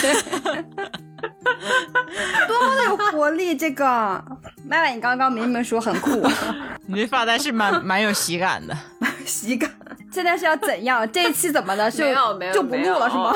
[2.48, 3.56] 多么的有活力！
[3.56, 4.22] 这个
[4.66, 6.22] 麦麦，你刚刚明明说很酷，
[6.86, 8.76] 你这发带是蛮蛮有喜感的。
[9.26, 9.72] 喜感。
[10.12, 11.10] 现在是要怎样？
[11.12, 11.90] 这一期怎么的？
[11.90, 13.34] 就没有没有就不录了是吗？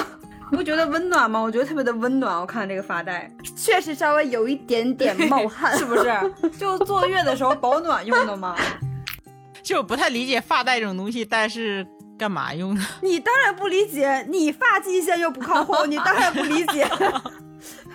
[0.52, 1.40] 你不觉得温暖吗？
[1.40, 2.38] 我觉得特别的温暖。
[2.40, 6.14] 我看这个发带，确实稍微有一点点冒汗，是不是？
[6.60, 8.56] 就坐月的时候保暖用的吗？
[9.64, 11.88] 就我不太理解发带这种东西，带是
[12.20, 12.82] 干嘛用的？
[13.02, 16.86] 你当然不理解，你发际线又不靠后，你当然不理解。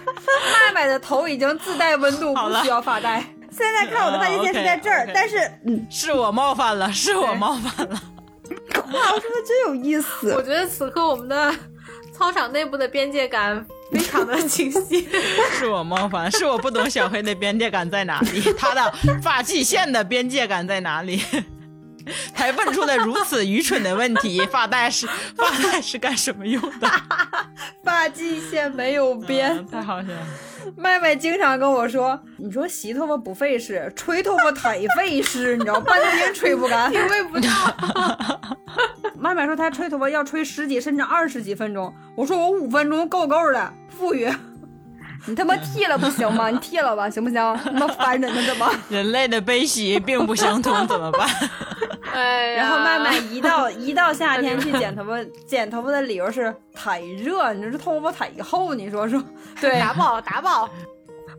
[0.07, 3.23] 麦麦的头已经自带温度，不需要发带。
[3.51, 8.01] 现在看我的发际线是在这儿，但是嗯，是我冒犯了，是我冒犯了。
[8.73, 10.33] 哇，我说的真有意思。
[10.35, 11.53] 我觉得此刻我们的
[12.17, 15.09] 操场内部的边界感非常的清晰。
[15.59, 21.21] 是我冒犯，是我不懂小黑的边界感在哪里， 他的发际线的边界感在哪里，
[22.35, 24.45] 才问出了如此愚蠢的问题。
[24.47, 26.89] 发带是发带是干什么用的？
[27.85, 29.57] 发际线没有边。
[29.57, 30.27] 嗯太好笑了。
[30.77, 36.91] 麦麦经常跟我说：“你说洗头发不费事，吹头发忒费事，你知道，半天吹不干。
[36.93, 37.49] 体会不到，
[39.19, 44.29] 麦麦说她吹头发要吹十几甚至二十几分钟，我说我五分钟够够的，富裕。
[45.29, 46.51] 你他妈剃了不行吗？
[46.51, 47.37] 你剃了吧，行不行？
[47.65, 48.71] 他妈烦人呢，怎么？
[48.89, 51.29] 人类的悲喜并不相通，怎么办？
[52.17, 59.23] 哎，然后慢慢一到一到夏天去剪头发， 剪头发的理由是太热，你这头发太厚，你说说？
[59.61, 60.67] 对打爆打爆，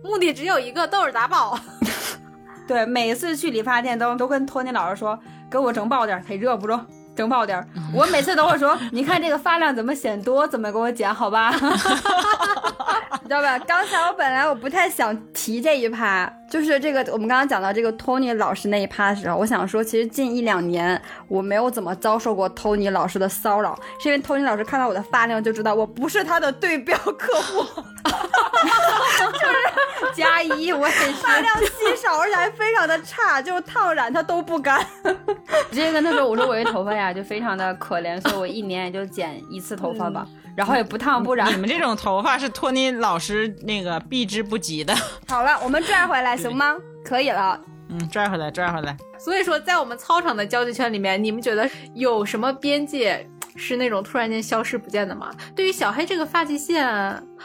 [0.04, 1.58] 目的只有一个，都是打爆。
[2.68, 5.18] 对，每次去理发店都都跟托尼老师说，
[5.50, 6.86] 给我整爆点儿，忒热不中，
[7.16, 7.68] 整爆点儿。
[7.92, 11.52] 我每次都会说，你看这个发量怎么显多，怎么给我剪好吧？
[13.28, 13.60] 你知道吧？
[13.68, 27.66] 刚才我本来我不太想提这一趴，就是这个我们刚刚讲到这个托尼老师那一趴的时候，我想说，其实近一两年我没有怎么遭受过托尼老师的骚扰，是因为托尼老师看到我的发量就知道我不是他的对标客户。
[29.18, 29.48] 就
[30.10, 31.12] 是加一，我也是。
[31.16, 34.80] 发量稀少，而且还非常的差，就是烫染他都不干。
[35.70, 40.26] 直接跟他说，我说我这头发呀就非常的可怜，所以我一年也就剪一次头发吧，
[40.58, 41.56] 然后也不烫不染你。
[41.56, 44.94] 们这种头发是托尼老师那个避之不及的。
[45.30, 46.76] 好了，我们拽回来行吗？
[47.06, 47.60] 可以了。
[47.90, 48.98] 嗯，拽回来，拽回来。
[49.20, 55.32] 所以说，在我们操场的交际圈里面，你们觉得有什么边界是那种突然间消失不见的吗？
[55.56, 56.86] 对于小黑这个发际线，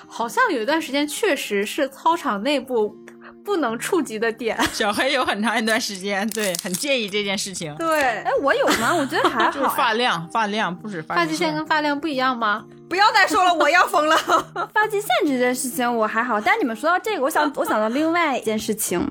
[0.08, 2.96] 好像有一段时间确实是操场内部
[3.44, 4.58] 不能触及的点。
[4.72, 8.92] 小黑有很长一段时间对很介意这件事情，对哎，，我有吗？
[8.96, 9.76] 我觉得还就是好。
[9.76, 12.64] 发量，发量不止发际线跟发量不一样吗？
[12.92, 14.14] 不要再说了，我要疯了。
[14.74, 19.10] 发际线这件事情我还好，但你们说到这个，我想 我想到另外一件事情，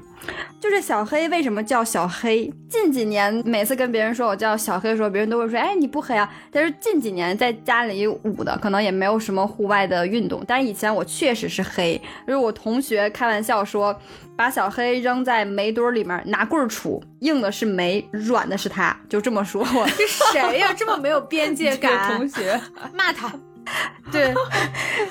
[0.60, 2.54] 就是小黑为什么叫小黑？
[2.70, 6.32] 近几年每次跟别人说我叫小黑的时候，别人都会说，哎，你不黑啊。
[6.52, 14.00] 但是近几年在家里捂的，可能也没有什么户外的运动，但是以前我确实是黑，就是我同学开玩笑说，
[14.38, 19.88] 把小黑扔在煤堆里面拿棍儿杵，硬的是煤，软的是他，就这么说我。
[19.98, 22.16] 这谁呀、这么没有边界感？
[22.16, 22.62] 同学。
[22.94, 23.34] 骂他！
[24.12, 24.34] 对，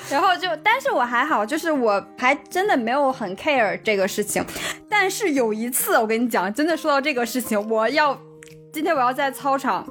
[0.09, 4.45] 然后就，但是我还好，就是我还真的没有很 care 这个事情。
[4.89, 8.17] 但是有一次，我跟你讲，真的说到这个事情，我要
[8.71, 9.87] 今天我要在操场，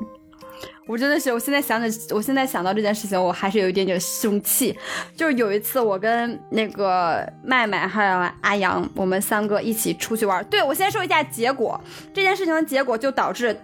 [0.87, 4.79] 我真的是，我现在想起，我现在想到这件事情，我还是有一点点生气。
[5.17, 10.45] 就是有一次，我跟那个麦麦还有阿阳，我们三个一起出去玩。
[10.45, 11.81] 对我先说一下结果，
[12.15, 13.59] 这件事情的结果就导致，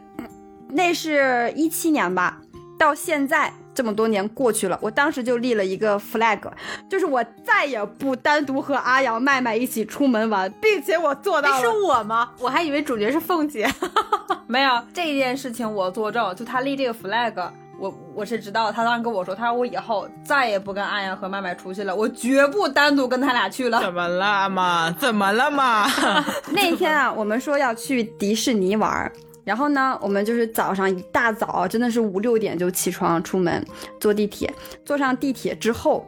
[0.70, 2.40] 那是一七年吧，
[2.76, 6.40] 到现在这么多年过去了，我当时就立了一个 flag，
[6.88, 11.56] 就是我再也不单独和阿阳、麦麦一起出门玩，并且我做到了。
[11.56, 12.30] 哎是我吗？
[12.40, 13.70] 我还以为主角是凤姐。
[14.48, 17.34] 没有这件事情我作证，就他立这个 flag，
[17.78, 23.80] 我我是知道，他当时跟我说，他说我以后再也不跟阿阳和麦麦出去了，我绝不单独跟他俩去了。
[23.82, 24.90] 怎么了嘛？
[24.98, 25.86] 怎么了嘛？
[26.50, 29.12] 那天啊，我们说要去迪士尼玩儿。
[29.46, 33.64] 然后呢，我们就是早上一大早，真的是五六点就起床出门，
[34.00, 34.52] 坐地铁。
[34.84, 36.04] 坐上地铁之后，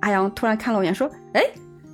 [0.00, 1.44] 阿阳突然看了我一眼，说：“哎，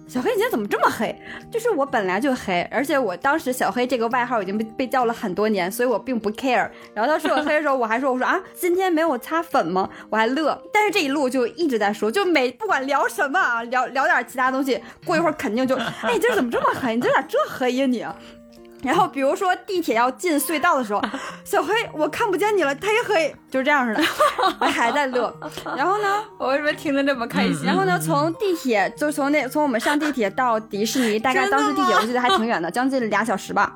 [0.08, 1.14] 小黑你今天怎么这么黑？
[1.50, 6.66] 就是我本来就黑，而且我当时小黑这个外号已经被被叫了很多年，所以我并不 care。
[6.94, 9.90] 然后他说我黑的时候，我还说我说啊，今天没有擦粉吗？
[10.08, 10.58] 我还乐。
[10.72, 16.96] 但是这一路就一直在说，就每不管聊什么啊，聊聊点其他东西，过一会儿肯定就，哎，你今儿怎么这么黑？
[16.96, 18.02] 你这咋这黑呀你？
[18.82, 21.02] 然后比如说地铁要进隧道的时候，
[21.44, 24.02] 小黑我看不见你了，忒黑，就是这样似的，
[24.60, 25.34] 我还在乐。
[25.76, 27.64] 然后呢，我为什么听得这么开心？
[27.64, 33.74] 然后呢，从地铁就从那从我们上地铁到迪士尼，大概当时地铁我记得还挺远的，将近俩小时吧。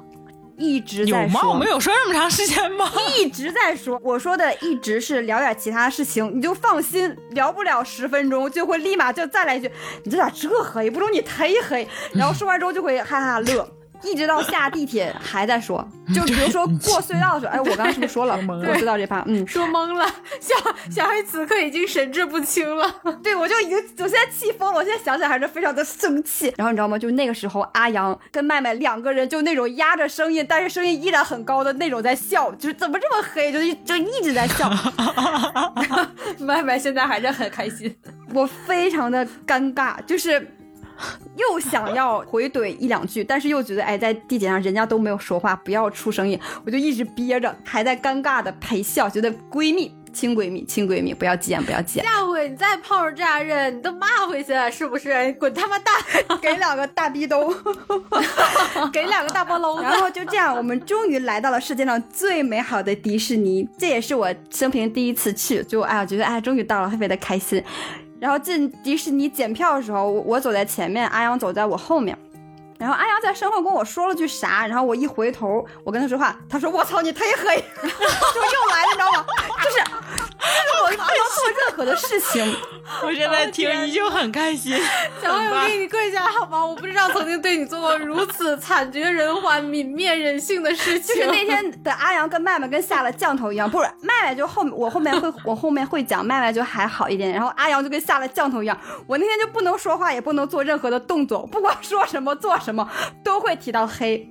[0.58, 1.22] 一直有吗？
[1.24, 2.88] 在说，我们有说这么长时间吗？
[3.18, 3.98] 一直在说。
[4.04, 9.68] 我说的一直是聊点其他事情，你就放心，聊不了十分钟就会立马就再来一句，
[10.04, 10.88] 你这咋这黑？
[10.88, 11.88] 不如你忒黑。
[12.12, 13.66] 然后说完之后就会哈哈乐。
[14.02, 19.22] 一直到下地铁还在说， 就比如说过隧道的时候，哎，我刚刚是不是说了过隧道这趴？
[19.26, 20.06] 嗯，说懵了，
[20.40, 20.54] 小
[20.90, 22.92] 小黑此刻已经神志不清了。
[23.22, 26.52] 对，我就已经，我现在气疯了，我现在想起来还是非常的生气。
[26.56, 26.98] 然后你知道吗？
[26.98, 34.70] 就那个时候，阿阳跟麦麦两个人就那种压着声音，但是声音依然很高的那种在笑，就是怎么这么黑，就就一直在笑。
[36.38, 37.94] 麦麦现在还是很开心，
[38.34, 40.56] 我非常的尴尬，就是。
[41.36, 52.06] 又想要回怼一两句，但是又觉得哎，在地铁上人家都没有说话，不要出声音，我就一直憋着，还在尴尬的陪笑，觉得闺蜜、亲闺蜜、亲闺蜜，不要急眼，不要急眼。
[52.06, 55.32] 下回你再碰上这样人，你都骂回去，是不是？
[55.34, 55.94] 滚他妈蛋！
[56.40, 57.54] 给两个大逼兜，
[58.92, 59.80] 给两个大包搂。
[59.80, 67.62] 然后就这样，我们终于来到了世界上最美好的迪士尼，这也是我生平第一次去，就哎呀，觉得哎，终于到了，特别的开心。
[68.22, 72.16] 然后进迪士尼检票的时候，我走在前面，阿阳走在我后面。
[72.82, 79.24] 然后阿阳在身后跟我说了句啥，然后我一回头，我跟他说话，他说我操你忒黑， 就又来了，你知道吗？
[79.62, 82.56] 就是就是我不能做任何的事情，
[83.04, 84.76] 我现在听依旧很开心。
[85.22, 86.66] 小黑，我给你跪下好吗？
[86.66, 91.14] 我不知道曾经对你做过如此惨绝人寰、泯灭人性的事情。
[91.14, 98.76] 就是那天的阿阳跟麦麦跟下了降头一样，不是麦麦就后我后面会 我后面会讲，麦麦就还好一点，然后阿阳就跟下了降头一样，
[99.06, 102.88] 我那天就不能说话，也不能做任何的动作，不管说什么做什么什么
[103.22, 104.28] 都会提到黑。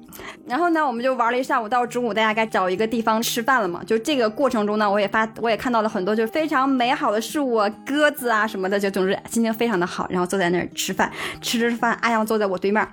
[0.48, 3.82] 然后呢，我们就玩了一上午，到中午大家该找一个地方吃饭了嘛。
[3.86, 10.08] 就这个过程中呢，我也发我也看到了很多就非常美好的事物，鸽子啊什么的，就总之心情非常的好。
[10.10, 11.12] 然后坐在那儿吃饭，
[11.42, 12.86] 吃着饭，阿阳坐在我对面，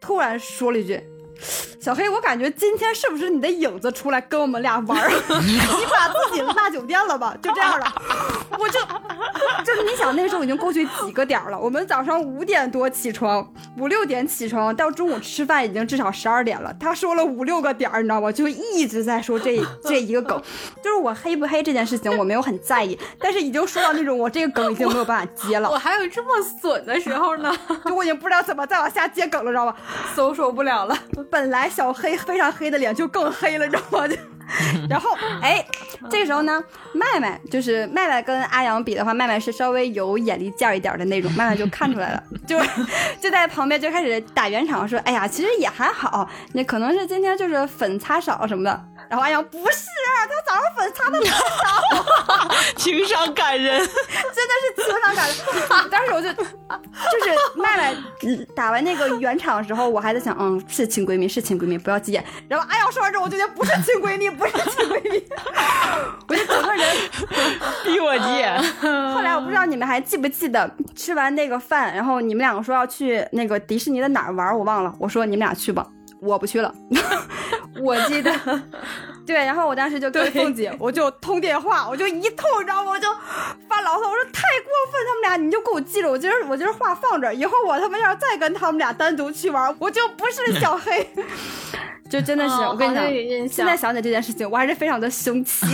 [0.00, 1.02] 突然说了一句。
[1.80, 5.10] 小黑，我感觉今天是不是你的影子出来跟我们俩玩儿？
[5.42, 5.58] 你
[5.90, 7.36] 把自己落酒店了吧？
[7.42, 7.92] 就这样了，
[8.58, 8.78] 我就
[9.64, 11.58] 就是你想那时候已经过去几个点儿了。
[11.58, 13.46] 我们早上五点多起床，
[13.78, 16.74] 五六点起床，到中午吃饭已经至少十二点了。
[16.80, 18.32] 他说了五六个点儿，你知道吗？
[18.32, 20.40] 就一直在说这这一个梗，
[20.82, 25.70] 就是我黑不黑这件事情我没有很在意，但是已经说到那种我这个梗已经没有办法接了。
[25.70, 29.76] 我还有这么损的时候呢，就我已经不知道怎么再往下接梗了，知道吧？
[30.14, 30.96] 搜索不了了。
[31.34, 34.06] 本来小黑非常黑的脸就更黑了，你知道吗？
[34.06, 34.14] 就，
[34.88, 35.10] 然后
[35.42, 35.66] 哎，
[36.08, 36.62] 这个时候呢，
[36.92, 42.56] 麦麦就是麦麦跟阿阳比的话，麦麦是稍微有眼力劲儿一点的那种， 麦麦就看出来了，就
[43.20, 48.84] 就在旁边就开始打圆场说，哎呀，其实也还好，那可能是今天就是粉擦少什么的。
[49.08, 49.86] 然后阿阳不是，
[50.28, 55.36] 他早上粉擦的多少， 情商感人， 真的是情商感人。
[55.90, 57.94] 当时我就就是麦麦
[58.54, 62.24] 打完那个圆场的时候，我还在想，嗯，是亲闺蜜，是亲闺蜜，不要急眼。
[62.48, 65.22] 然后阿阳说完之后，我就觉得不是亲闺蜜，不是亲闺蜜，
[66.28, 66.96] 我就整个人
[67.84, 68.62] 逼我急眼。
[69.14, 74.92] 后来我不知道你们还记不记得，吃完那个饭，然后你们两个说要去那个迪士尼的哪儿玩，我忘了。
[74.98, 75.86] 我说你们俩去吧，
[76.20, 76.74] 我不去了。
[77.80, 78.32] 我记得，
[79.26, 82.90] 对，然后我当时就跟凤姐，我就通电话，我就一通，你知道吗？
[82.90, 83.08] 我就
[83.68, 91.08] 发牢骚，我说太过分，他们俩你就给我记着，我今儿我今儿话放这儿，以后我他妈要是再跟他们俩单独去玩，我就不是小黑。
[92.10, 95.66] 就真的是，哦我跟你讲，讲现在想起这件事情，我还是非常的生气。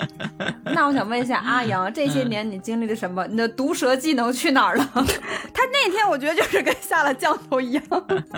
[0.74, 3.26] 那我想问一下阿阳，这些年你经历了什么？
[3.26, 4.84] 你的毒舌技能去哪儿了？
[4.94, 7.82] 他那天我觉得就是跟下了降头一样。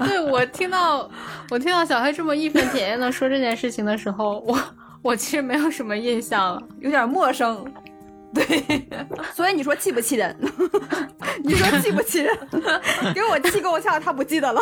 [0.07, 1.11] 对我听到
[1.51, 4.59] 我听到小黑这么义愤填膺的说这件事情的时候，我
[5.03, 7.65] 我其实没有什么印象了，有点陌生。
[8.35, 8.87] 对，
[9.33, 10.37] 所以你说气不气人？
[11.43, 12.37] 你说气不气人？
[13.15, 14.61] 给我气够呛，他不记得了。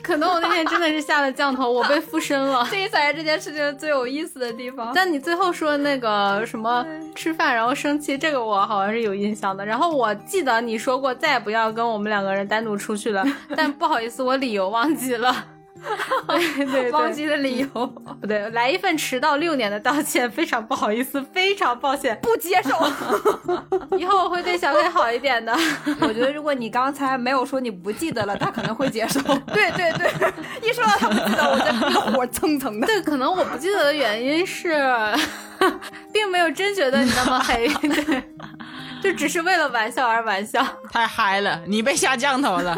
[0.00, 2.64] 可能我那天真的是下了降头，我被附身了。
[2.70, 4.92] 这才是这件事情最有意思的地方。
[4.94, 6.86] 但你最后说那个什么
[7.16, 9.66] 吃饭然后生气，这个我好像是有印象的。
[9.66, 13.24] 然后我记得你说过再也不要跟我们两个人单独出去了，
[13.56, 15.34] 但不好意思，我理由忘记了。
[16.28, 22.70] 对对对，忘记的理由不对，来一份迟到六年的道歉，非常不好意思，非常抱歉，不接受。
[23.96, 25.52] 以后我会对小黑好一点的。
[26.00, 29.20] 我觉得如果你刚才没有说你不记得了，他可能会接受。
[29.52, 32.86] 对对对，一说到他不记得，我就那个火蹭蹭的。
[32.86, 34.76] 对，可能我不记得的原因是，
[36.12, 38.22] 并没有真觉得你那么黑，对，
[39.02, 40.64] 就只是为了玩笑而玩笑。
[40.90, 42.76] 太嗨了，你被下降头了。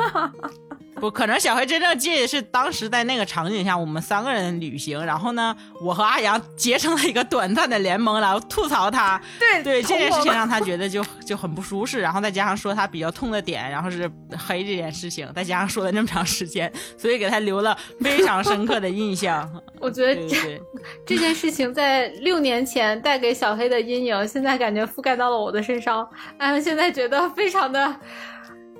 [1.02, 19.52] 不可能，小黑真正介意的是当时在那个场景下，我们三个人旅行，然后呢，我和阿阳结成了一个短暂的联盟，然后吐槽他，对对这件事情让他觉得就就很不舒适，然后再加上说他比较痛的点，然后是黑这件事情，再加上说了那么长时间，所以给他留了非常深刻的印象。
[19.80, 20.60] 我觉得这
[21.04, 26.08] 这件事情在六年前带给小黑的阴影，现在感觉覆盖到了我的身上。
[26.38, 27.96] 嗯现在觉得非常的。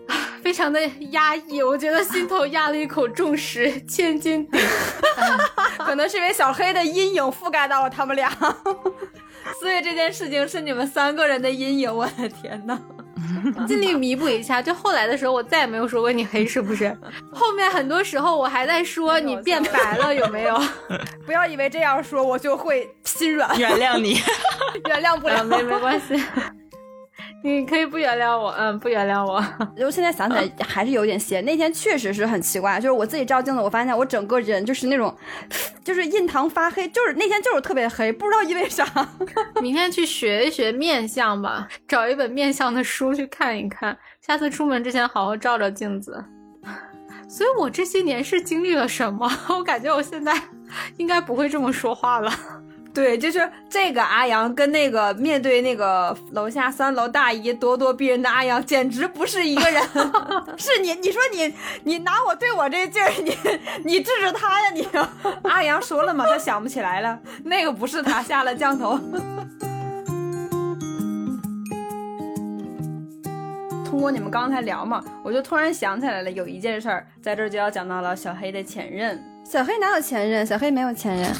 [0.42, 0.80] 非常的
[1.10, 4.60] 压抑，我觉得心头压了一口重石，千斤顶。
[5.78, 8.30] 可能是因为小黑的阴影覆盖到了他们俩，
[9.60, 11.94] 所以这件事情是你们三个人的阴影。
[11.94, 12.78] 我的天呐！
[13.66, 14.60] 尽力弥补一下。
[14.60, 16.96] 就后来的时候，我再也没有说过你黑，是不是？
[17.32, 20.60] 后面很多时候我还在说你变白了，有没有？
[21.24, 24.20] 不要以为这样说我就会心软，原谅你。
[24.86, 25.44] 原谅不啊，了。
[25.44, 26.20] 没没关系，
[27.44, 29.44] 你可以不原谅我，嗯，不原谅我。
[29.76, 31.40] 就现在想起来 还是有点邪。
[31.40, 35.12] 那天确实是很奇怪，就是我自己照镜子，我发现我整个人就是那种，
[35.82, 38.86] 就是印堂发黑，就是那天就是特别黑，不知道因为啥。
[39.60, 43.96] 明天去学一学面相吧，找一本面相的书去看一看。
[44.20, 46.24] 下次出门之前好好照照镜子。
[47.28, 49.28] 所以我这些年是经历了什么？
[49.48, 50.32] 我感觉我现在
[50.98, 52.30] 应该不会这么说话了。
[52.94, 59.82] 对，就是这个阿阳跟那个面对那个楼下三楼大姨咄咄逼人的阿阳，简直不是一个人。
[60.58, 63.36] 是你，你说你你拿我对我这劲儿，你
[63.84, 64.86] 你治治他呀你。
[65.48, 68.98] 阿阳说了嘛，他想不起来了，那个不是他下了降头。
[73.86, 79.22] 通过你们刚才聊嘛，我就突然想起来了，有一件事儿，在这儿就要讲到了小黑的前任。
[79.44, 80.44] 小黑哪有前任？
[80.46, 81.30] 小黑没有前任。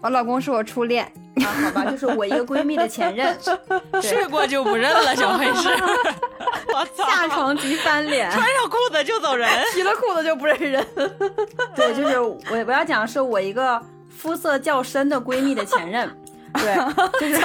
[0.00, 1.04] 我老公是我初恋
[1.36, 3.36] 啊，好吧，就是我一个闺蜜的前任。
[4.00, 5.68] 睡过就不认了，小黑是。
[6.72, 7.04] 我操！
[7.10, 8.30] 下床即翻脸。
[8.30, 9.48] 穿上裤子就走人。
[9.72, 10.86] 提了裤子就不认人。
[11.74, 16.08] 对，就是我我要讲的是我一个肤色较深的闺蜜的前任。
[16.54, 16.74] 对，
[17.20, 17.44] 就是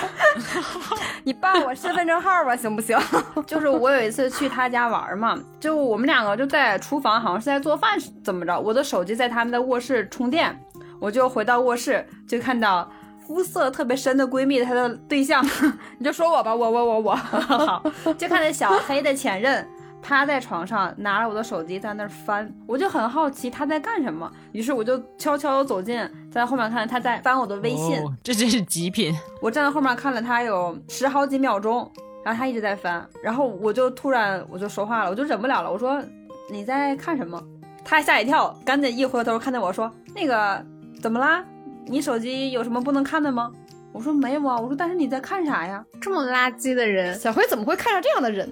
[1.23, 2.97] 你办我身份证号吧，行不行？
[3.45, 8.57] 就是我有一次去他家玩嘛，就我们两个就在厨房，好像是在做饭，怎么着？
[8.57, 10.57] 我的手机在他们的卧室充电，
[11.03, 12.89] 我就回到卧室，就看到
[13.27, 15.45] 肤色特别深的闺蜜她的对象，
[15.99, 17.83] 你就说我吧，我我我我， 好，
[18.17, 19.67] 就看见小黑的前任。
[20.01, 29.13] 趴在床上，拿着我的手机在那儿翻，我就很好奇他在干什么，于是我就悄悄走近，在后面看他在翻我的微信，哦 这真是极品。
[29.41, 31.89] 我站在后面看了他有十好几秒钟，
[32.23, 36.01] 然后他一直在翻，然后我就突然我就说话了，我就忍不了了，我说
[36.49, 37.41] 你在看什么？
[37.85, 40.65] 他吓一跳，赶紧一回头看见我说那个
[41.03, 41.43] 怎么啦？
[41.85, 43.51] 你手机有什么不能看的吗？
[43.91, 45.83] 我说没有啊，我说但是你在看啥呀？
[46.01, 48.49] 这么垃圾的人，小黑怎么会看上这样的人？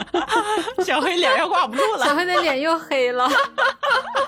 [0.82, 2.16] 小黑脸要挂不住了小了。
[2.16, 3.28] 黑的脸又黑了。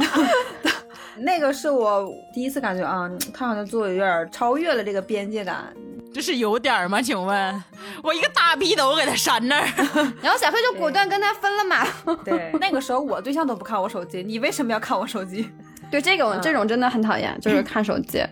[1.16, 5.74] 那个是我第一次感觉啊，他好像做的有点超越了这个边界感。
[6.12, 7.00] 这是有点吗？
[7.00, 7.64] 请问，
[8.02, 9.66] 我一个大逼斗给他扇那儿。
[10.20, 11.86] 然后小黑就果断跟他分了嘛。
[12.24, 15.50] 对，那个时候我对象都不看我手机，你为什么要看我手机？
[15.90, 18.22] 对这种这种真的很讨厌，就是看手机，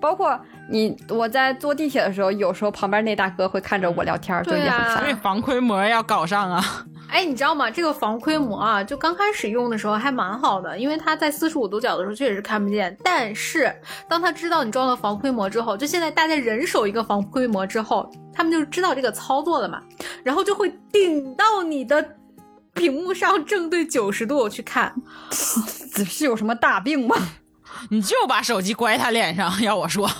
[0.00, 0.38] 包括
[0.70, 5.14] 你我在坐地铁的时候，有时候旁边那大哥会看着我聊天，就也很所以。
[5.14, 6.64] 防窥膜要搞上啊！
[7.10, 7.68] 哎，你知道吗？
[7.68, 12.96] 这个防窥膜啊，就刚开始用的时候还蛮好的，因为它在四十五度角的时候确实是看不见。
[13.02, 13.74] 但是
[14.08, 19.82] 当他知道你装了防窥膜之后，就现在大家人手一个防窥膜之后，他们就知道这个操作了嘛，
[20.22, 22.00] 然后就会顶到你的
[22.80, 24.94] 屏幕上正对九十度去看。
[25.30, 27.14] 是有什么大病吗？
[27.90, 30.10] 你就把手机拐他脸上，要我说，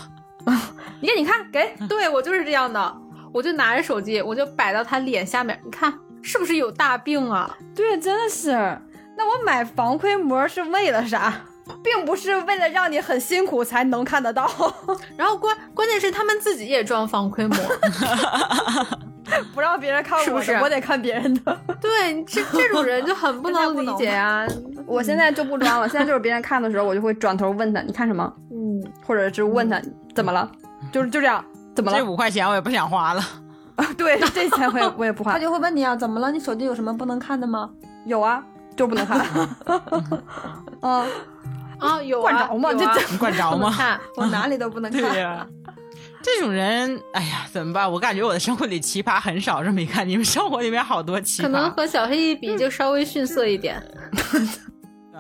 [1.00, 2.96] 你看你看，给对我就是这样的，
[3.32, 5.92] 我就拿着手机，我就摆到他脸下面，你看
[6.22, 7.56] 是不是有大病啊？
[7.74, 8.50] 对，真的是。
[9.16, 11.42] 那我买防窥膜是为了啥？
[11.84, 14.50] 并不是为了让你很辛苦才能看得到，
[15.16, 17.56] 然后关关键是他们自己也装防窥膜，
[19.54, 21.60] 不让别人看我的，是不是我得看别人的。
[21.80, 24.46] 对这这种人就很不能理解啊。
[24.86, 29.80] 我现在就不装了，现在就是别人看的时候，我就会转头问他你看什么，嗯，或者是问他
[30.14, 30.50] 怎么了，
[30.92, 32.10] 就是就这样，怎么了这了？
[32.10, 33.22] 五块钱我也不想花了。
[33.96, 35.38] 对，这钱我也我也不花他。
[35.38, 36.30] 就会问你啊，怎么了？
[36.30, 37.70] 你手机有什么不能看的吗？
[38.04, 38.42] 有啊，
[38.76, 39.26] 就不能看。
[40.82, 41.06] 嗯，
[41.78, 43.70] 啊有啊管着吗有啊这你管着吗？
[43.74, 45.00] 看我哪里都不能看。
[45.00, 45.46] 对呀、
[46.22, 47.90] 这种人，哎呀，怎么办？
[47.90, 49.64] 我感觉我的生活里奇葩很少。
[49.64, 51.46] 这么一看，你们生活里面好多奇葩。
[51.46, 53.82] 可能和小黑一比就稍微逊色一点。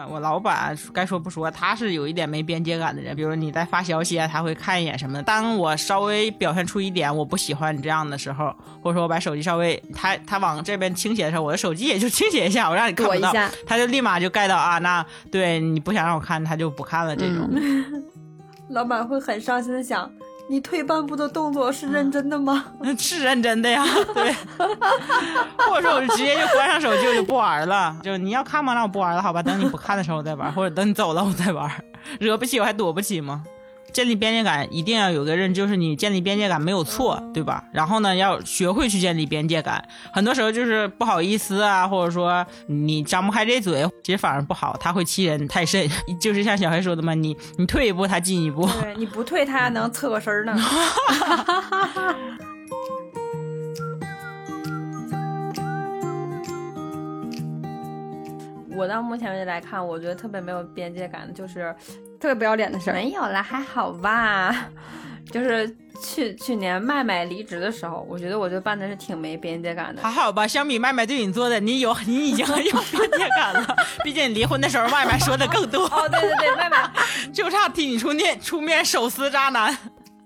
[0.08, 3.14] 我老板该说不说，他是有一点没边界感的人。
[3.14, 5.22] 比如你在发消息啊，他会看一眼什么的。
[5.22, 8.50] 当我稍微表现出一点我不喜欢你这样的时候，
[8.82, 17.50] 或者说我把手机稍微他他往这边倾斜的时候，我的手机也就倾斜一下，我让你看不到 躲一下，他就立马就 get 到啊，那对你不想让我看，他就不看了这种。
[18.70, 20.10] 老板会很伤心的想，
[20.50, 22.64] 你退半步的动作是认真的吗？
[22.82, 24.34] 嗯，是认真的呀，对。
[25.68, 27.96] 或者说我就直接就关上手机，我就不玩了。
[28.02, 28.74] 就你要看吗？
[28.74, 29.40] 那我不玩了，好吧。
[29.40, 31.70] 等你不看的时候我再玩，或者等你走了我再玩。
[32.18, 33.44] 惹不起我还躲不起吗？
[33.92, 37.64] 建立边界感一定要有个认知，就是你建立边界感没有错，对吧？
[37.72, 39.86] 然后呢，要学会去建立边界感。
[40.12, 45.88] 很多时候就是不好意思啊，或者说你张不开这嘴，其实反而不好，他会欺人太甚。
[46.20, 48.66] 就是像小黑说的嘛，你你退一步，他进一步。
[48.80, 50.56] 对，你不退他还能侧个身儿呢。
[58.76, 61.74] 我到目前为止来看，我觉得特别没有边界感的就是
[62.20, 62.94] 特别不要脸的事儿。
[62.94, 64.54] 没有啦，还好吧。
[65.30, 65.68] 就是
[66.02, 70.02] 去去年麦麦离职的时候，我觉得我就办的是挺没边界感的。
[70.02, 73.76] 还好吧，相比麦麦对你做的，你有 你已经很有边界感了。
[74.02, 75.84] 毕竟你离婚的时候，麦麦说的更多。
[75.84, 76.90] 哦，对对对，麦麦
[77.32, 79.76] 就差替你出面出面手撕渣男，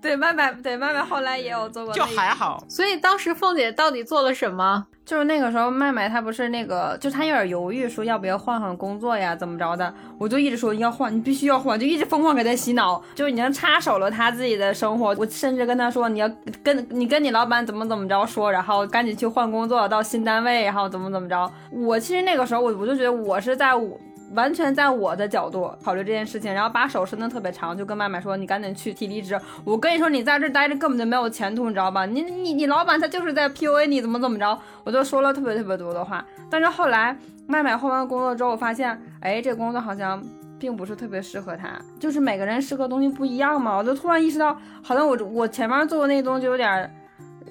[0.05, 2.63] 对麦麦对麦麦后来也有做过，就还好。
[2.69, 4.85] 所以当时凤姐到底做了什么？
[5.03, 9.91] 就是那个时候，麦麦她不是那个，就她有点犹豫，说要不要换换工作呀，怎么着的？
[10.19, 15.15] 我就一直说要换，你必须要换，就一直疯狂给她洗脑，就已经插手了她自己的生活。
[15.17, 16.29] 我甚至跟她说，你要
[16.63, 21.51] 跟你跟你老板怎么怎么着说，然后赶紧去换工作，到新单位，然后怎么怎么着。
[21.71, 23.99] 我其实那个时候，我我就觉得我是在我。
[24.33, 32.05] 完全在我的角度考虑这件事情，然后把手伸得特别长，就跟麦麦说：“你赶紧去提离职。”我跟你说，你在这待着根本就没有前途，你知道吧？
[32.05, 34.59] 你你你老板他就是在 PUA 你，怎么怎么着？
[34.83, 36.25] 我就说了特别特别多的话。
[36.49, 37.15] 但是后来
[37.47, 40.21] 麦麦换完工作之后，我发现，哎，这工作好像
[40.59, 43.77] 并不是特别适合他，就是每个人适合东西不一样嘛。
[43.77, 46.93] 我就突然意识到，好像我我前面做的那东西有点，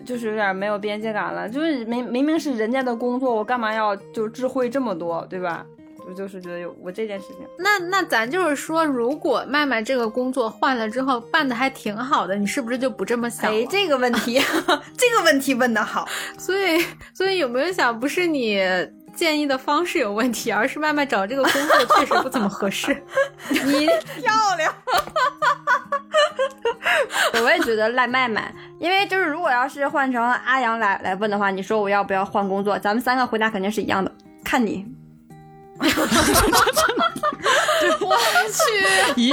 [0.04, 1.48] 就是有点没有边界感了。
[1.48, 5.64] 就是明明明是人家的工作，我干嘛要就智慧这么多，对吧？
[6.06, 13.50] 我就是觉得有我这件事情，那那咱就是说，如果麦麦这个工作换了之后办的还挺好的，你是不是就不这么想？
[13.50, 14.38] 哎，这个问题，
[14.96, 16.06] 这个问题问的好。
[16.38, 16.84] 所以，
[17.14, 18.60] 所以有没有想，不是你
[19.16, 22.94] 建议的方式有问题，而是麦麦找这个工作确实不怎么合适？
[23.48, 24.74] 你漂亮，
[27.42, 34.12] 我也觉得赖麦麦，因为就是如果要是换成阿阳来来问的话，你说我要不要换工作，咱们三个回答肯定是一样的，
[34.44, 34.84] 看你。
[38.00, 38.16] 我
[38.50, 38.60] 去，
[39.16, 39.28] 一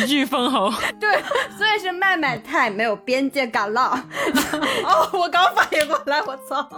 [0.00, 0.72] 一句封喉。
[1.00, 1.22] 对，
[1.56, 4.04] 所以是麦麦太没有边界感了。
[4.84, 6.68] 哦，我刚反应过来，我操！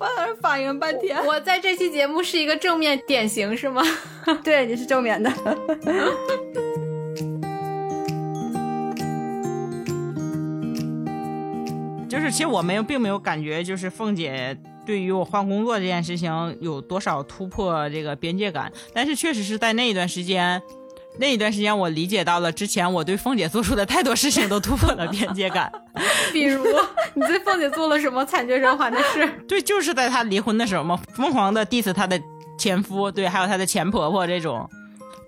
[0.00, 1.22] 我在这反应半天。
[1.24, 3.82] 我在这期节目是一个正面典型，是吗？
[4.42, 5.30] 对，你是正面的。
[12.16, 14.56] 就是，其实我没有，并没有感觉，就是凤姐。
[14.86, 18.72] 对于我换工作这件事情有多少突破这个边界感？
[18.94, 20.62] 但是确实是在那一段时间，
[21.18, 25.70] 那一段时间我理解到了之前我对凤姐做出的太多事情都突破了边界感。
[26.32, 26.64] 比如
[27.14, 29.28] 你对凤姐做了什么惨绝人寰的事？
[29.46, 32.18] 对，就是在她离婚的时候嘛，疯狂的 diss 她的
[32.58, 34.66] 前夫，对，还有她的前婆婆这种。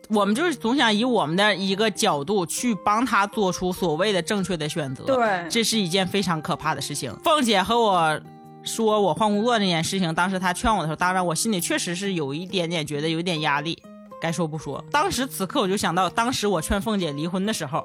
[0.08, 5.04] 我们就是总想以我们的一个角度去帮他做出所谓的正确的选择。
[5.04, 7.14] 对，这是一件非常可怕的事情。
[7.24, 8.20] 凤姐和我。
[8.64, 13.80] 说我换工作这件事情，当时他劝我的时候，当然我心里确实是有一点点觉得有点压力。
[14.20, 17.82] 该说不说，当时此刻我就想到，当时我劝凤姐离婚的时候，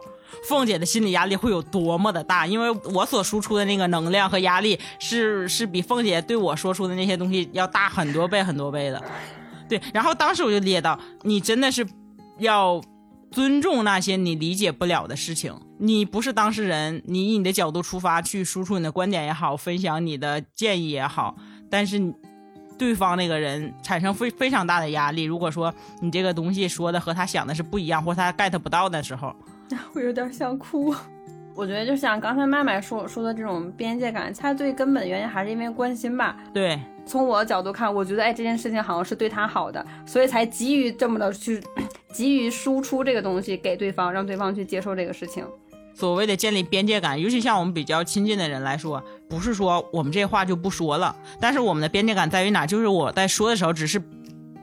[0.50, 9.02] 凤姐的心理压力会有多么的大，因为我所输出的那个能量和压力是是比凤姐对我说出的那些东西要大很多倍很多倍的。
[9.70, 11.88] 对，然后当时我就列到，你真的是
[12.38, 12.82] 要。
[13.32, 15.52] 尊重那些你理解不了的事情。
[15.80, 21.36] 你不是当事人，你以你的角度出发去输出你的观点也好，分享你的建议也好，
[21.68, 22.00] 但是
[22.78, 25.24] 对方那个人产生非非常大的压力。
[25.24, 29.36] 如果说你这个东西说 的和他想的是不一样，或他 get 不到的时候，
[29.96, 30.94] 我有点想哭。
[31.56, 36.38] 我觉得就像刚才麦麦说说的这种边界感，它最根本原因还是因为关心吧。
[36.54, 41.60] 对，从我的角度看，我觉得哎，这件事情好像是对他好的，所以才急于这么的去。
[42.14, 45.44] 急于输出这个东西给对方，让对方去接受这个事情。
[45.96, 52.66] 所谓的建立边界感，尤其像我们比较亲近的人来说，不是说我们这话就不说了，但是我们的边界感在于哪？
[52.66, 54.02] 就是我在说的时候，只是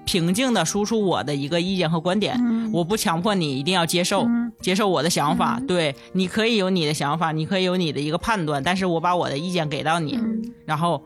[0.05, 2.37] 平静的输出我的一个意见和观点，
[2.73, 4.27] 我不强迫你一定要接受，
[4.61, 5.61] 接受我的想法。
[5.69, 10.19] 对，你可以有你的想法，你可以有你的一个判断，但是我把我的意见给到你，
[10.65, 11.01] 然后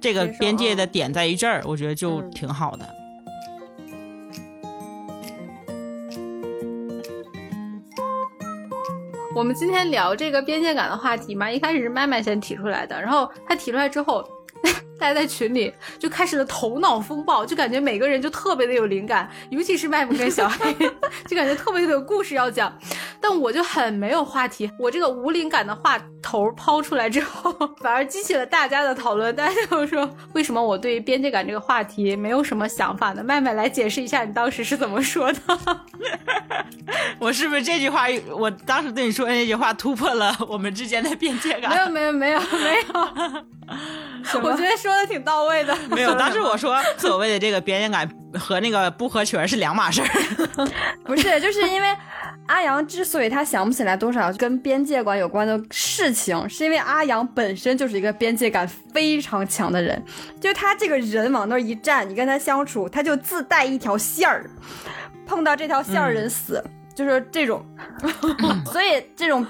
[0.00, 2.88] 这个边界的点在于这儿，我觉得就挺好的。
[9.36, 14.26] 我们今天聊这个边界感的话题嘛，一开始是麦麦先提出来的，然后他提出来之后。
[14.98, 20.72] 大家在群里就开始了头脑风暴，就感觉每个人就特别的有灵感，尤其是麦麦跟小黑，
[21.26, 22.72] 就感觉特别的有故事要讲。
[23.20, 29.34] 但我就很没有话题，我这个无灵感的话头抛出来之后， 反而激起了大家的讨论。
[29.34, 33.22] 大家就说，为什么我对边界感这个话题没有什么想法呢？
[33.24, 35.40] 麦麦来解释一下，你当时是怎么说的？
[37.18, 41.70] 我是不是这句话，我当时对你说的那句话突破了我们之间的边界感？
[41.70, 43.44] 没有，没有，没有，没有。
[44.42, 45.76] 我觉得说的挺到位的。
[45.90, 48.08] 没有，当时我说所谓的这个边界感
[48.38, 50.08] 和那个不合群是两码事儿。
[51.04, 51.88] 不是，就是因为
[52.46, 60.00] 阿阳之所以他想不起来多少跟边界感有关的事情，是因为阿阳本身就是一个边界感非常强的人。
[60.40, 64.48] 就他这个人往那儿一站，你跟他相处，他就自带一条线儿，
[65.26, 66.62] 碰到这条线儿人死，
[66.94, 67.66] 就是这种。
[68.72, 69.44] 所以这种。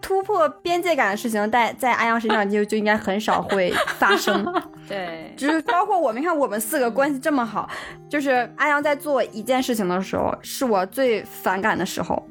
[0.00, 4.44] 突破边界感的事情，在在阿阳身上就就应该很少会发生。
[4.88, 7.68] 对，就是包括我们看我们四个关系这么好，
[8.08, 12.26] 就是阿阳在做一件事情的时候，是我最反感的时候，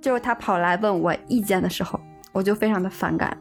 [0.00, 1.98] 就是他跑来问我意见的时候，
[2.32, 3.34] 我就非常的反感。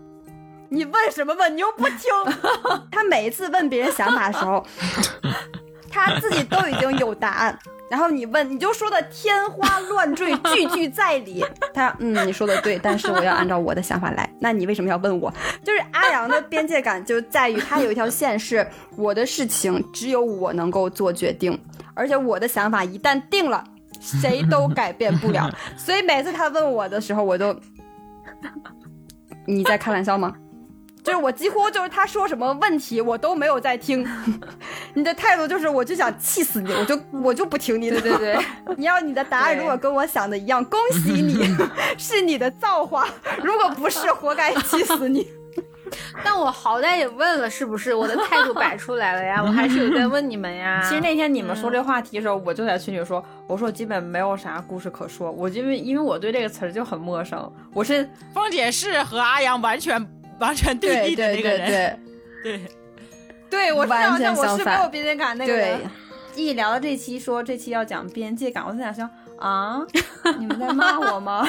[0.69, 1.53] 你问什么问？
[1.53, 2.09] 你又不听。
[2.89, 4.65] 他每一次问别人想法的时候，
[5.91, 7.57] 他自己都已经有答案。
[7.89, 11.43] 然后你问，你就说的天花乱坠，句句在理。
[11.73, 14.33] 他，嗯，你说的对，但是我要按照我的想法来。
[14.39, 15.29] 那你为什么要问我？
[15.61, 18.65] 就是阿阳的边界感就在于他有一条线，是
[18.95, 21.59] 我的事情只有我能够做决定，
[21.93, 23.61] 而且我的想法一旦定了，
[23.99, 25.53] 谁都改变不了。
[25.75, 27.53] 所以每次他问我的时候，我都，
[29.45, 30.33] 你在开玩笑吗？
[31.03, 34.07] 就是我几乎就是他说什么问题我都没有在听，
[34.93, 38.37] 你的态度就是我就想气死你， 我就我就不听你的，对对，
[38.77, 41.55] 你要你的答案如果跟我想的一样，恭喜你
[41.97, 43.07] 是你的造化，
[43.43, 45.27] 如果不是，活该气死你。
[46.23, 49.43] 但我好歹也问了，是不是我的态度摆出来了呀？
[49.43, 50.81] 我还是有在问你们呀。
[50.87, 57.51] 其实那天你们说这话题的时候，我就在群里说，我说我基本没有啥故事可说，我因为因为我对这个词儿就很陌生。
[57.73, 60.07] 我是凤姐是和阿阳完全。
[60.41, 61.99] 完全对立的那个人，
[62.43, 62.61] 对，
[63.49, 65.79] 对 我完全我是没有边界感那个人。
[66.33, 69.85] 一聊到这期，说这期要讲边界感，我在想说啊，
[70.39, 71.43] 你们在骂我吗？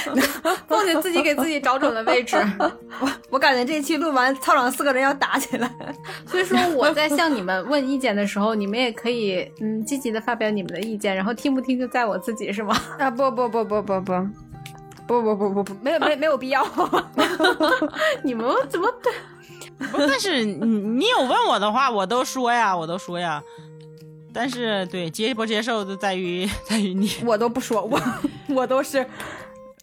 [0.66, 2.34] 凤姐自己给自己找准了位置。
[3.00, 5.70] 我我感觉这期录完，操场四个人要打起来。
[6.26, 12.74] 所以说我在向你们问意见的时候，你们也可以嗯积极的发表你们的意见，然后听不听就在我自己，是吗？
[12.98, 14.12] 啊不不不不不不。
[15.06, 16.66] 不不不不不，没有没没有必要。
[18.22, 19.12] 你们怎么对？
[19.92, 23.42] 但是你你有问我的话，我都说呀，我都说呀。
[24.32, 27.10] 但是对接不接受，就在于在于你。
[27.24, 28.00] 我都不说，我
[28.48, 29.06] 我都是。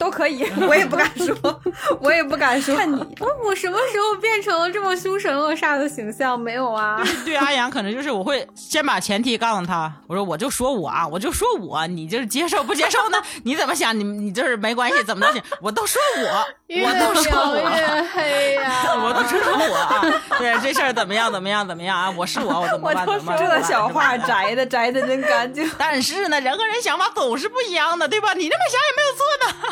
[0.01, 1.61] 都可以， 我也不敢说，
[2.01, 2.75] 我也不敢说。
[2.75, 2.97] 看你，
[3.45, 6.37] 我什么时候变成了这么凶神恶煞的形象？
[6.39, 6.99] 没有啊。
[7.23, 13.21] 对阿阳，可能就是我会先把前提告诉他，我说我就说我啊，我就说我，你就是接受不接受呢？
[13.45, 13.97] 你怎么想？
[13.97, 15.43] 你你就是没关系，怎么都行。
[15.61, 16.45] 我都说我，
[16.83, 17.55] 我都说我。
[17.57, 18.95] 越黑呀！
[18.95, 19.39] 我都说
[19.69, 20.01] 我啊。
[20.39, 21.31] 对这事儿怎么样？
[21.31, 21.67] 怎么样？
[21.67, 22.09] 怎么样啊？
[22.17, 23.05] 我是我，我怎么办？
[23.05, 23.37] 怎么办？
[23.37, 25.69] 这小话摘的摘的真干净。
[25.77, 28.33] 但是呢，人和人想法总是不一样的，对吧？
[28.33, 29.21] 你这么想也没有错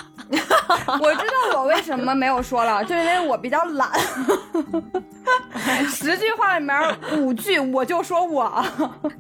[0.06, 0.19] 呢。
[1.02, 3.90] 我知道我为什么没有说了，就因为我比较懒。
[5.90, 6.76] 十句话里面
[7.18, 8.64] 五句我就说我。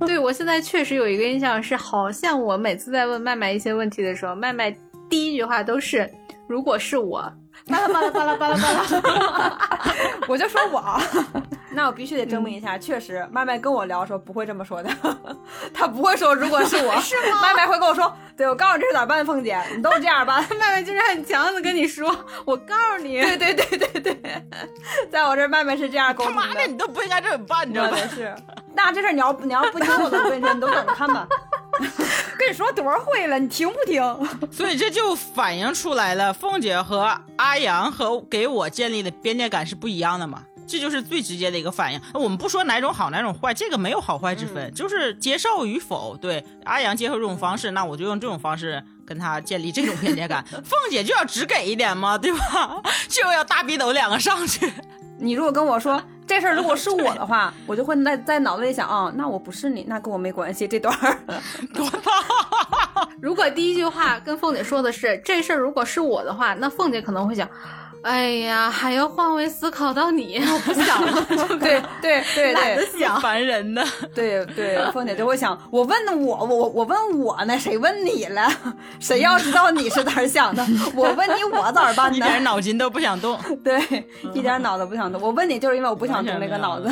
[0.06, 4.76] 对我现在确实有一个印象是，好像我每次在问麦麦一些问题的时候，麦麦
[5.10, 6.10] 第一句话都是
[6.48, 7.32] “如果是我”，
[7.70, 9.58] 巴拉巴拉巴拉巴拉巴拉，
[10.28, 11.00] 我就说我。
[11.72, 14.90] 那我必须得证明一下，确实麦麦跟我聊的时候不会这么说的，
[15.72, 17.40] 他不会说如果是我，是吗？
[17.42, 20.44] 麦麦会跟我说，对我告诉你这是咋办，凤姐，你都这样吧。
[20.60, 22.14] 麦麦就是很强的跟你说，
[22.44, 24.44] 我告诉你，对对对对对，
[25.12, 26.42] 在我这麦麦是这样沟通的。
[26.42, 27.98] 他妈的，你都不应该这么办，你知道吗？
[28.14, 28.36] 是，
[28.74, 31.28] 那这事你要你要不听我的，我跟你说，你都等着看吧。
[32.38, 34.02] 跟你说多少回了，你听不听？
[34.52, 40.44] 所以这就反映出来了，凤姐和阿阳和给我建立的边界感是不一样的嘛。
[40.68, 42.00] 这就是最直接的一个反应。
[42.14, 46.16] 我们不说哪种好哪种坏，这个没有好坏之分，就是接受与否。
[46.16, 50.46] 对阿阳接受这种方式，那我就用这种方式跟他建立这种边界感。
[50.64, 52.84] 凤姐就要只给一点嘛，对吧？
[53.08, 54.72] 就要大逼斗两个上去。
[55.18, 56.00] 你如果跟我说
[56.30, 60.68] 这事儿如果是我的话， 我就会在在脑子里想啊，那我不是你，那跟我没关系。
[60.68, 61.18] 这段儿！
[63.20, 67.50] 如果第一句话跟凤姐说的是这事儿如果是我的话，那凤姐可能会想。
[68.02, 71.26] 哎呀，还要换位思考到你，我不想了，
[71.60, 73.20] 对对对懒得对想。
[73.20, 73.84] 烦人的。
[74.16, 78.48] 对对，凤姐就会想，我问我我我问我呢，谁问你了？
[79.00, 80.66] 谁要知道你是咋想的？
[80.96, 82.26] 我问你我咋办呢一呢？
[82.28, 83.82] 点脑筋都不想动， 对，
[84.34, 85.22] 一点脑子不想动。
[85.22, 86.90] 我问你就是因为我不想动那个脑子。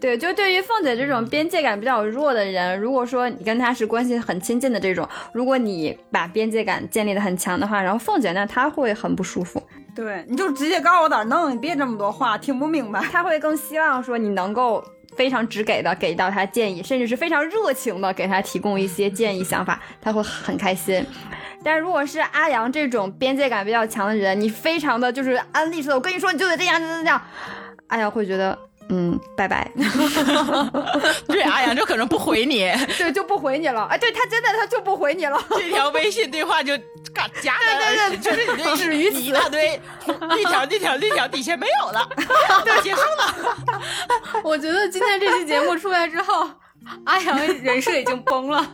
[0.00, 9.62] 对，就对于凤姐这种边界感比较弱的人，如果说你跟她是关系很亲近的这种，如果你把边界感建立的很强的话，然后凤姐呢，她会很不舒服，
[9.94, 13.00] 对，你就直接告诉我咋弄，你别这么多话，听不明白。
[13.12, 14.84] 他会更希望说你能够
[15.16, 21.06] 非常直给的给到他建议，甚至是非常热情的给他提供一些建议想法，他会很开心。
[21.62, 27.22] 但如果是阿阳这种边界感比较强的人，你非常的就是安利似的，我跟你说你就得这样，这样这样，
[27.86, 28.58] 阿阳会觉得。
[28.90, 29.70] 嗯，拜拜。
[31.26, 33.84] 对，阿阳就可能不回你， 对，就不回你了。
[33.90, 35.42] 哎，对他真的他就不回你了。
[35.50, 36.76] 这条微信对话就
[37.14, 37.56] 嘎夹
[38.10, 39.80] 的，就是你这止于 一大堆，
[40.38, 42.08] 一条一条一条，底下没有了，
[42.64, 43.80] 对，结束了。
[44.42, 46.48] 我觉得今天这期节目出来之后，
[47.04, 48.66] 阿阳人设已经崩了。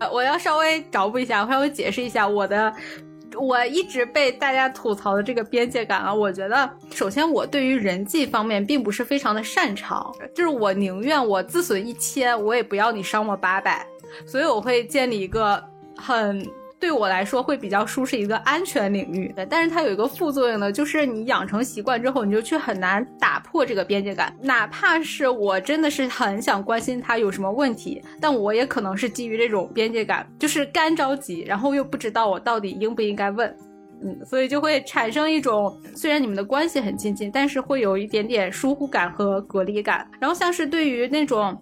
[0.00, 2.72] 呃我要稍微找补一下，我稍微解释一下我的。
[3.38, 13.86] 我一直被大家吐槽的这个边界感啊，我觉得 首先我对于人际方面并不是非常的擅长，就是我宁愿我自损一千，我也不要你伤我八百，
[14.26, 15.62] 所以我会建立一个
[15.96, 16.46] 很
[16.82, 19.32] 对我来说会比较舒适一个安全领域。
[19.48, 24.34] 但是它有一个副作用呢，就是你养成习惯之后，你就去很难打破这个边界感。
[24.42, 33.56] 哪怕是我真的是很想关心他有什么问题，但我也可能是基于这种边界感，就是干着急，然后又不知道我到底应不应该问。
[34.04, 40.04] 嗯，所以就会产生一种，虽然你们的关系很亲近，但是会有一点点疏忽感和隔离感。
[40.18, 41.56] 然后像是对于那种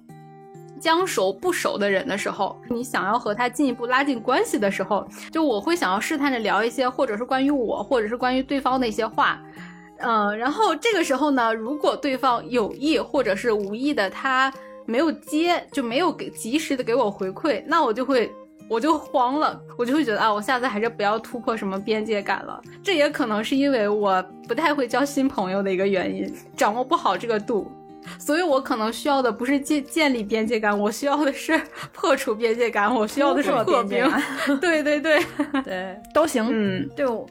[0.80, 9.40] 将熟不熟的人的时候，你想要和他进一步拉近关系的时候，就我会想要试探着聊一些，或者是关于我，或者是关于对方的一些话。
[9.98, 14.50] 嗯，然后这个时候呢，如果对方有意或者是无意的，他
[14.86, 18.32] 没有接，就没有给及时的给我回馈，那我就会
[18.66, 22.58] 我就慌了，我就会觉得啊，我下次还是不要突破什么边界感了。
[22.82, 27.70] 这也可能是因为我不太会交新朋友的一个原因，掌握不好这个度。
[28.18, 31.61] 所以我可能需要的不是建建立边界感，我需要的是
[31.92, 34.12] 破除边界感，我需要的是突破破冰。
[34.61, 35.24] 对对对，
[35.64, 36.46] 对，都行。
[36.51, 37.26] 嗯，对，我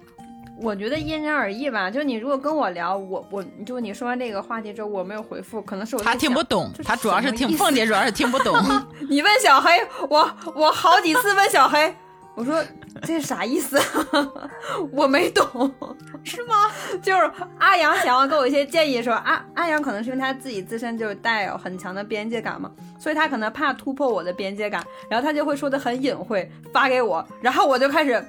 [0.61, 1.89] 我觉得因人而异吧。
[1.89, 8.55] 就你如果跟我聊，我我就你说完这个话题之后，我没有回复，可能是我他在听不懂，他主要是听凤姐主要是听不懂。
[9.09, 9.71] 你问小黑，
[10.09, 11.95] 我我好几次问小黑，
[12.39, 12.63] 我说
[13.01, 13.77] 这是啥意思？
[14.93, 15.45] 我没懂，
[16.23, 16.55] 是吗？
[17.01, 28.25] 就是阿阳想要给我一些建议的时候，阿阿阳可能是因为他自己自身就带有很强的边界感嘛，所以他可能怕突破我的边界感，然后他就会说的很隐晦，发给我，然后我就开始。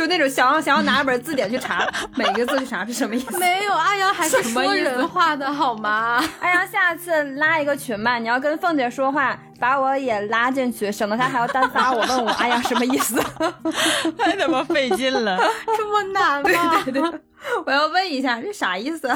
[0.00, 1.86] 就那种想要想要拿本字典去查
[2.16, 6.24] 每个字去查是什么意思，没有阿阳还是说什么人话的好吗？
[6.40, 13.22] 阿阳，下次拉一个群吧，你要跟凤姐说话，把我也拉进去，省得她还要单发我问我，阿阳什么意思？
[14.16, 15.38] 太他妈费劲了。
[15.76, 16.82] 这么难吗？
[16.82, 17.20] 对对对，
[17.66, 19.06] 我要问一下这啥意思？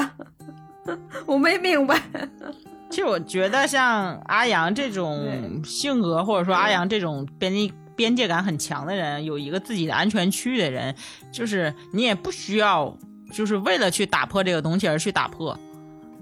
[1.25, 1.99] 我没明白。
[2.91, 10.93] 其实我觉得像阿阳这种性格，或者说阿阳这种边界边界感很强的人，有一个自己的安全区域的人，
[11.31, 12.97] 就是你也不需要，
[13.33, 15.57] 就是为了去打破这个东西而去打破。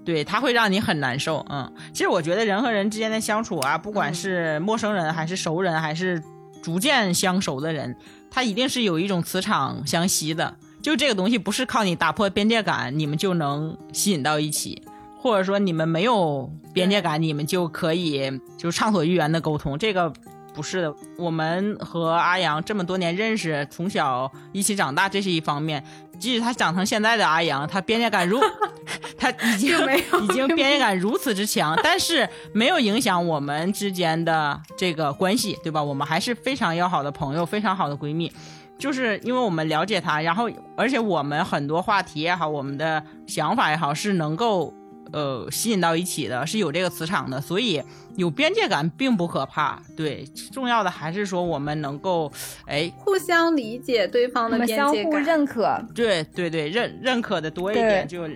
[0.06, 1.46] 对，他会让你很难受。
[1.50, 6.22] 嗯，其实我觉得人和人之间的相处啊，不管是陌生人还是熟人，还是
[6.62, 7.96] 逐渐相熟的人，
[8.30, 10.56] 他一定是有一种磁场相吸的。
[10.82, 14.84] 就这个东西不是靠你打破边界感，你们就能吸引到一起。
[15.18, 20.12] 或者说你们没有边界感，你们就可以就畅所欲言的沟通，这个
[20.54, 20.96] 不是的。
[21.18, 25.84] 我们和阿阳这么多年认识，从小一起长大，这是一方面。
[26.20, 28.40] 即使他长成现在的阿阳，他边界感如
[29.18, 35.84] 他已经没有已经边界感如此之强，但是没有影响我们之间的这个关系，对吧？
[35.84, 38.32] 我们还是非常要好的朋友，非常好的闺蜜。
[38.78, 44.74] 就是因为我们了解他，然后而且我们很多话题也好，我们的想法也好，是能够
[45.14, 47.82] 呃吸引到一起的，是有这个磁场的，所以
[48.18, 49.82] 有边界感并不可怕。
[49.96, 52.30] 对，重要的还是说我们能够
[52.66, 55.24] 哎，互相理解对方的边相互界感。
[55.24, 55.86] 认可。
[55.96, 58.28] 对对对，认认可的多一点，就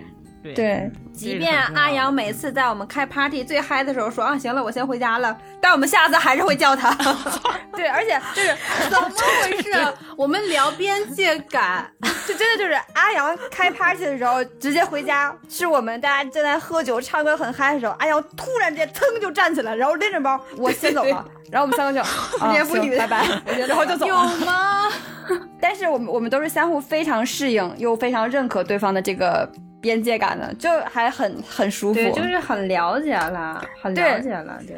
[0.54, 6.90] 对对，即便阿阳每次在我们开 party 最嗨的时候说啊，行了，我先回家了，但我们下次还是会叫他。
[7.74, 8.56] 对，而且就是
[8.90, 9.08] 怎么
[9.42, 9.70] 回事？
[10.16, 11.88] 我们聊边界感，
[12.26, 22.00] 就真的就是阿阳开 party 的时候直接回家，是我们大家正在喝酒唱歌很嗨的时候，阿阳突然之间噌就站起来，然后拎着包，我先走了，然后我们三个就
[22.40, 23.24] 啊年妇女拜拜，
[23.66, 24.14] 然后就走有。
[24.44, 24.88] 吗？
[25.60, 29.46] 但是我们我们都是相互非常适应又非常认可对方的这个
[29.80, 31.94] 边界感的，就还很很舒服。
[31.94, 34.76] 对，就是很了解了， 很了解了，对。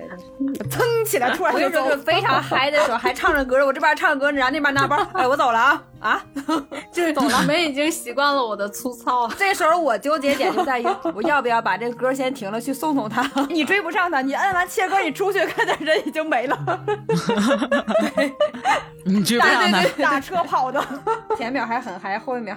[0.69, 6.25] 噌起来，突然就走非常嗨的时候， 还唱着歌，我这边唱歌，然后那边拿包， 哎，我走了啊啊！
[6.93, 9.29] 就是你们已经习惯了我的粗糙。
[9.39, 13.29] 这时候我纠结点就在于，我要不要把这个歌先停了，去送送他？
[13.49, 16.59] 你追不上他，你摁完切歌，你出去，看见人已经没了。
[19.05, 19.83] 你追不上他。
[20.03, 20.83] 打车跑的，
[21.37, 22.57] 前一秒还很嗨，后一秒，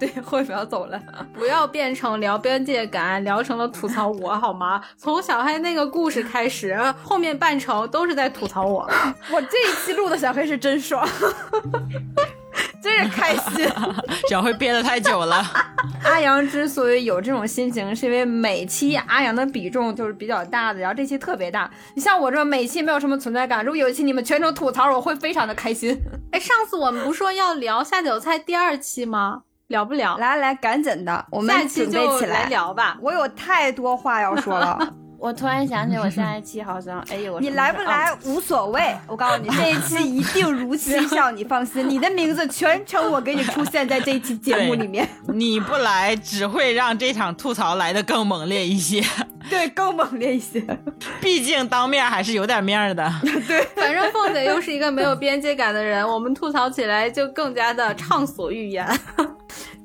[0.00, 0.98] 对，后一秒走了。
[1.34, 4.82] 不要变成聊边界感，聊成了吐槽我好吗？
[4.96, 6.74] 从小黑那个故事开始，
[7.04, 8.90] 后面半程都是在吐槽我。
[9.30, 11.06] 我这一期录的小黑是真爽，
[12.82, 13.68] 真是开心。
[14.30, 15.44] 小黑憋得太久了。
[16.04, 21.70] 阿阳之所以有这种心情，是因为每期阿阳的比重就是比较大的，然后这期特别大。
[21.94, 26.00] 你像我这每期没有什么存在感，如果有一期你们全程吐槽，我会非常的开心。
[26.32, 29.42] 哎，上次我们不说要聊下酒菜第二期吗？
[29.70, 30.16] 聊不聊？
[30.18, 32.98] 来来，赶紧的，我们下期准备起就来聊吧。
[33.00, 34.76] 我有太多话要说了，
[35.16, 38.82] 我突然想起我下一期好像， 哎呦，我你来不来无所谓。
[39.06, 45.08] 我告诉你， 这一期一定如期上，你放心，你的名字全程我给你出现在这一期节目里面。
[45.28, 49.00] 你不来，只会让这场吐槽来的更猛烈一些。
[49.48, 50.60] 对，更猛烈一些。
[51.20, 53.08] 毕竟当面还是有点面的。
[53.46, 53.64] 对。
[53.76, 58.84] 反正凤姐又是一个没有边界感的人，我们吐槽起来就更加的畅所欲言。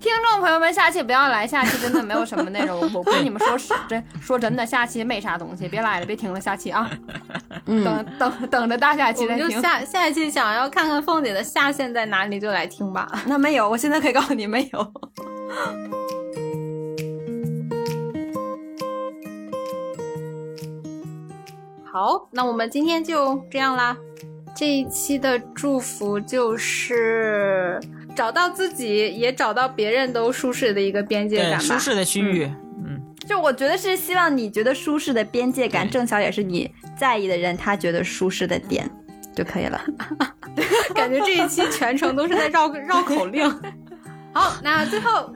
[0.06, 2.80] 听众朋友们，下期不要来，下期真的没有什么内容。
[2.94, 6.88] 我跟你们说是真说真的，下期没啥东西，别来了，别听了，下期啊，
[7.66, 9.60] 等 等等着大下期再听。
[9.60, 13.12] 下下一期想要看看凤姐的下限在哪里，就来听吧。
[13.26, 14.94] 那没有，我现在可以告诉你没有。
[21.92, 23.98] 好，那我们今天就这样啦。
[24.56, 27.80] 这一期的祝福就是
[28.16, 31.60] 找到自己，也找到别人都舒适的一个边界，感吧。
[31.60, 32.50] 舒适的区域。
[32.84, 38.90] 嗯，就我觉得是希望你觉得舒适的边界感，正巧也是你在意的人他觉得舒适的点
[39.36, 39.82] 就可以了。
[40.96, 43.50] 感觉这一期全程都是在绕 绕口令。
[44.34, 45.34] 好，那最后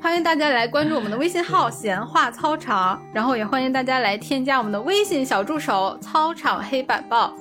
[0.00, 7.34] 欢迎大家来关注我们的微信号“闲话操场”，然后也欢迎大家来添加我们的微信小助手“操场黑板报”。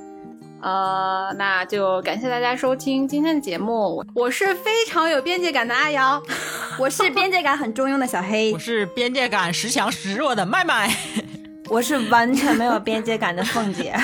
[0.62, 4.06] 呃，那就感谢大家收听今天的节目。
[4.14, 6.22] 我是非常有边界感的阿瑶，
[6.78, 10.96] 我是边界感很中庸的小黑我，是边界感时强时弱的麦麦。
[11.70, 13.94] 我是完全没有边界感的凤姐。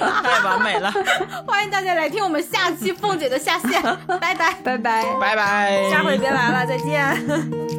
[0.00, 0.90] 太完美了，
[1.46, 3.82] 欢迎大家来听我们下期凤姐的下线，
[4.18, 4.54] 拜拜。
[4.64, 5.04] 拜拜。
[5.20, 5.90] 拜拜。
[5.90, 7.77] 下回别来了，再见。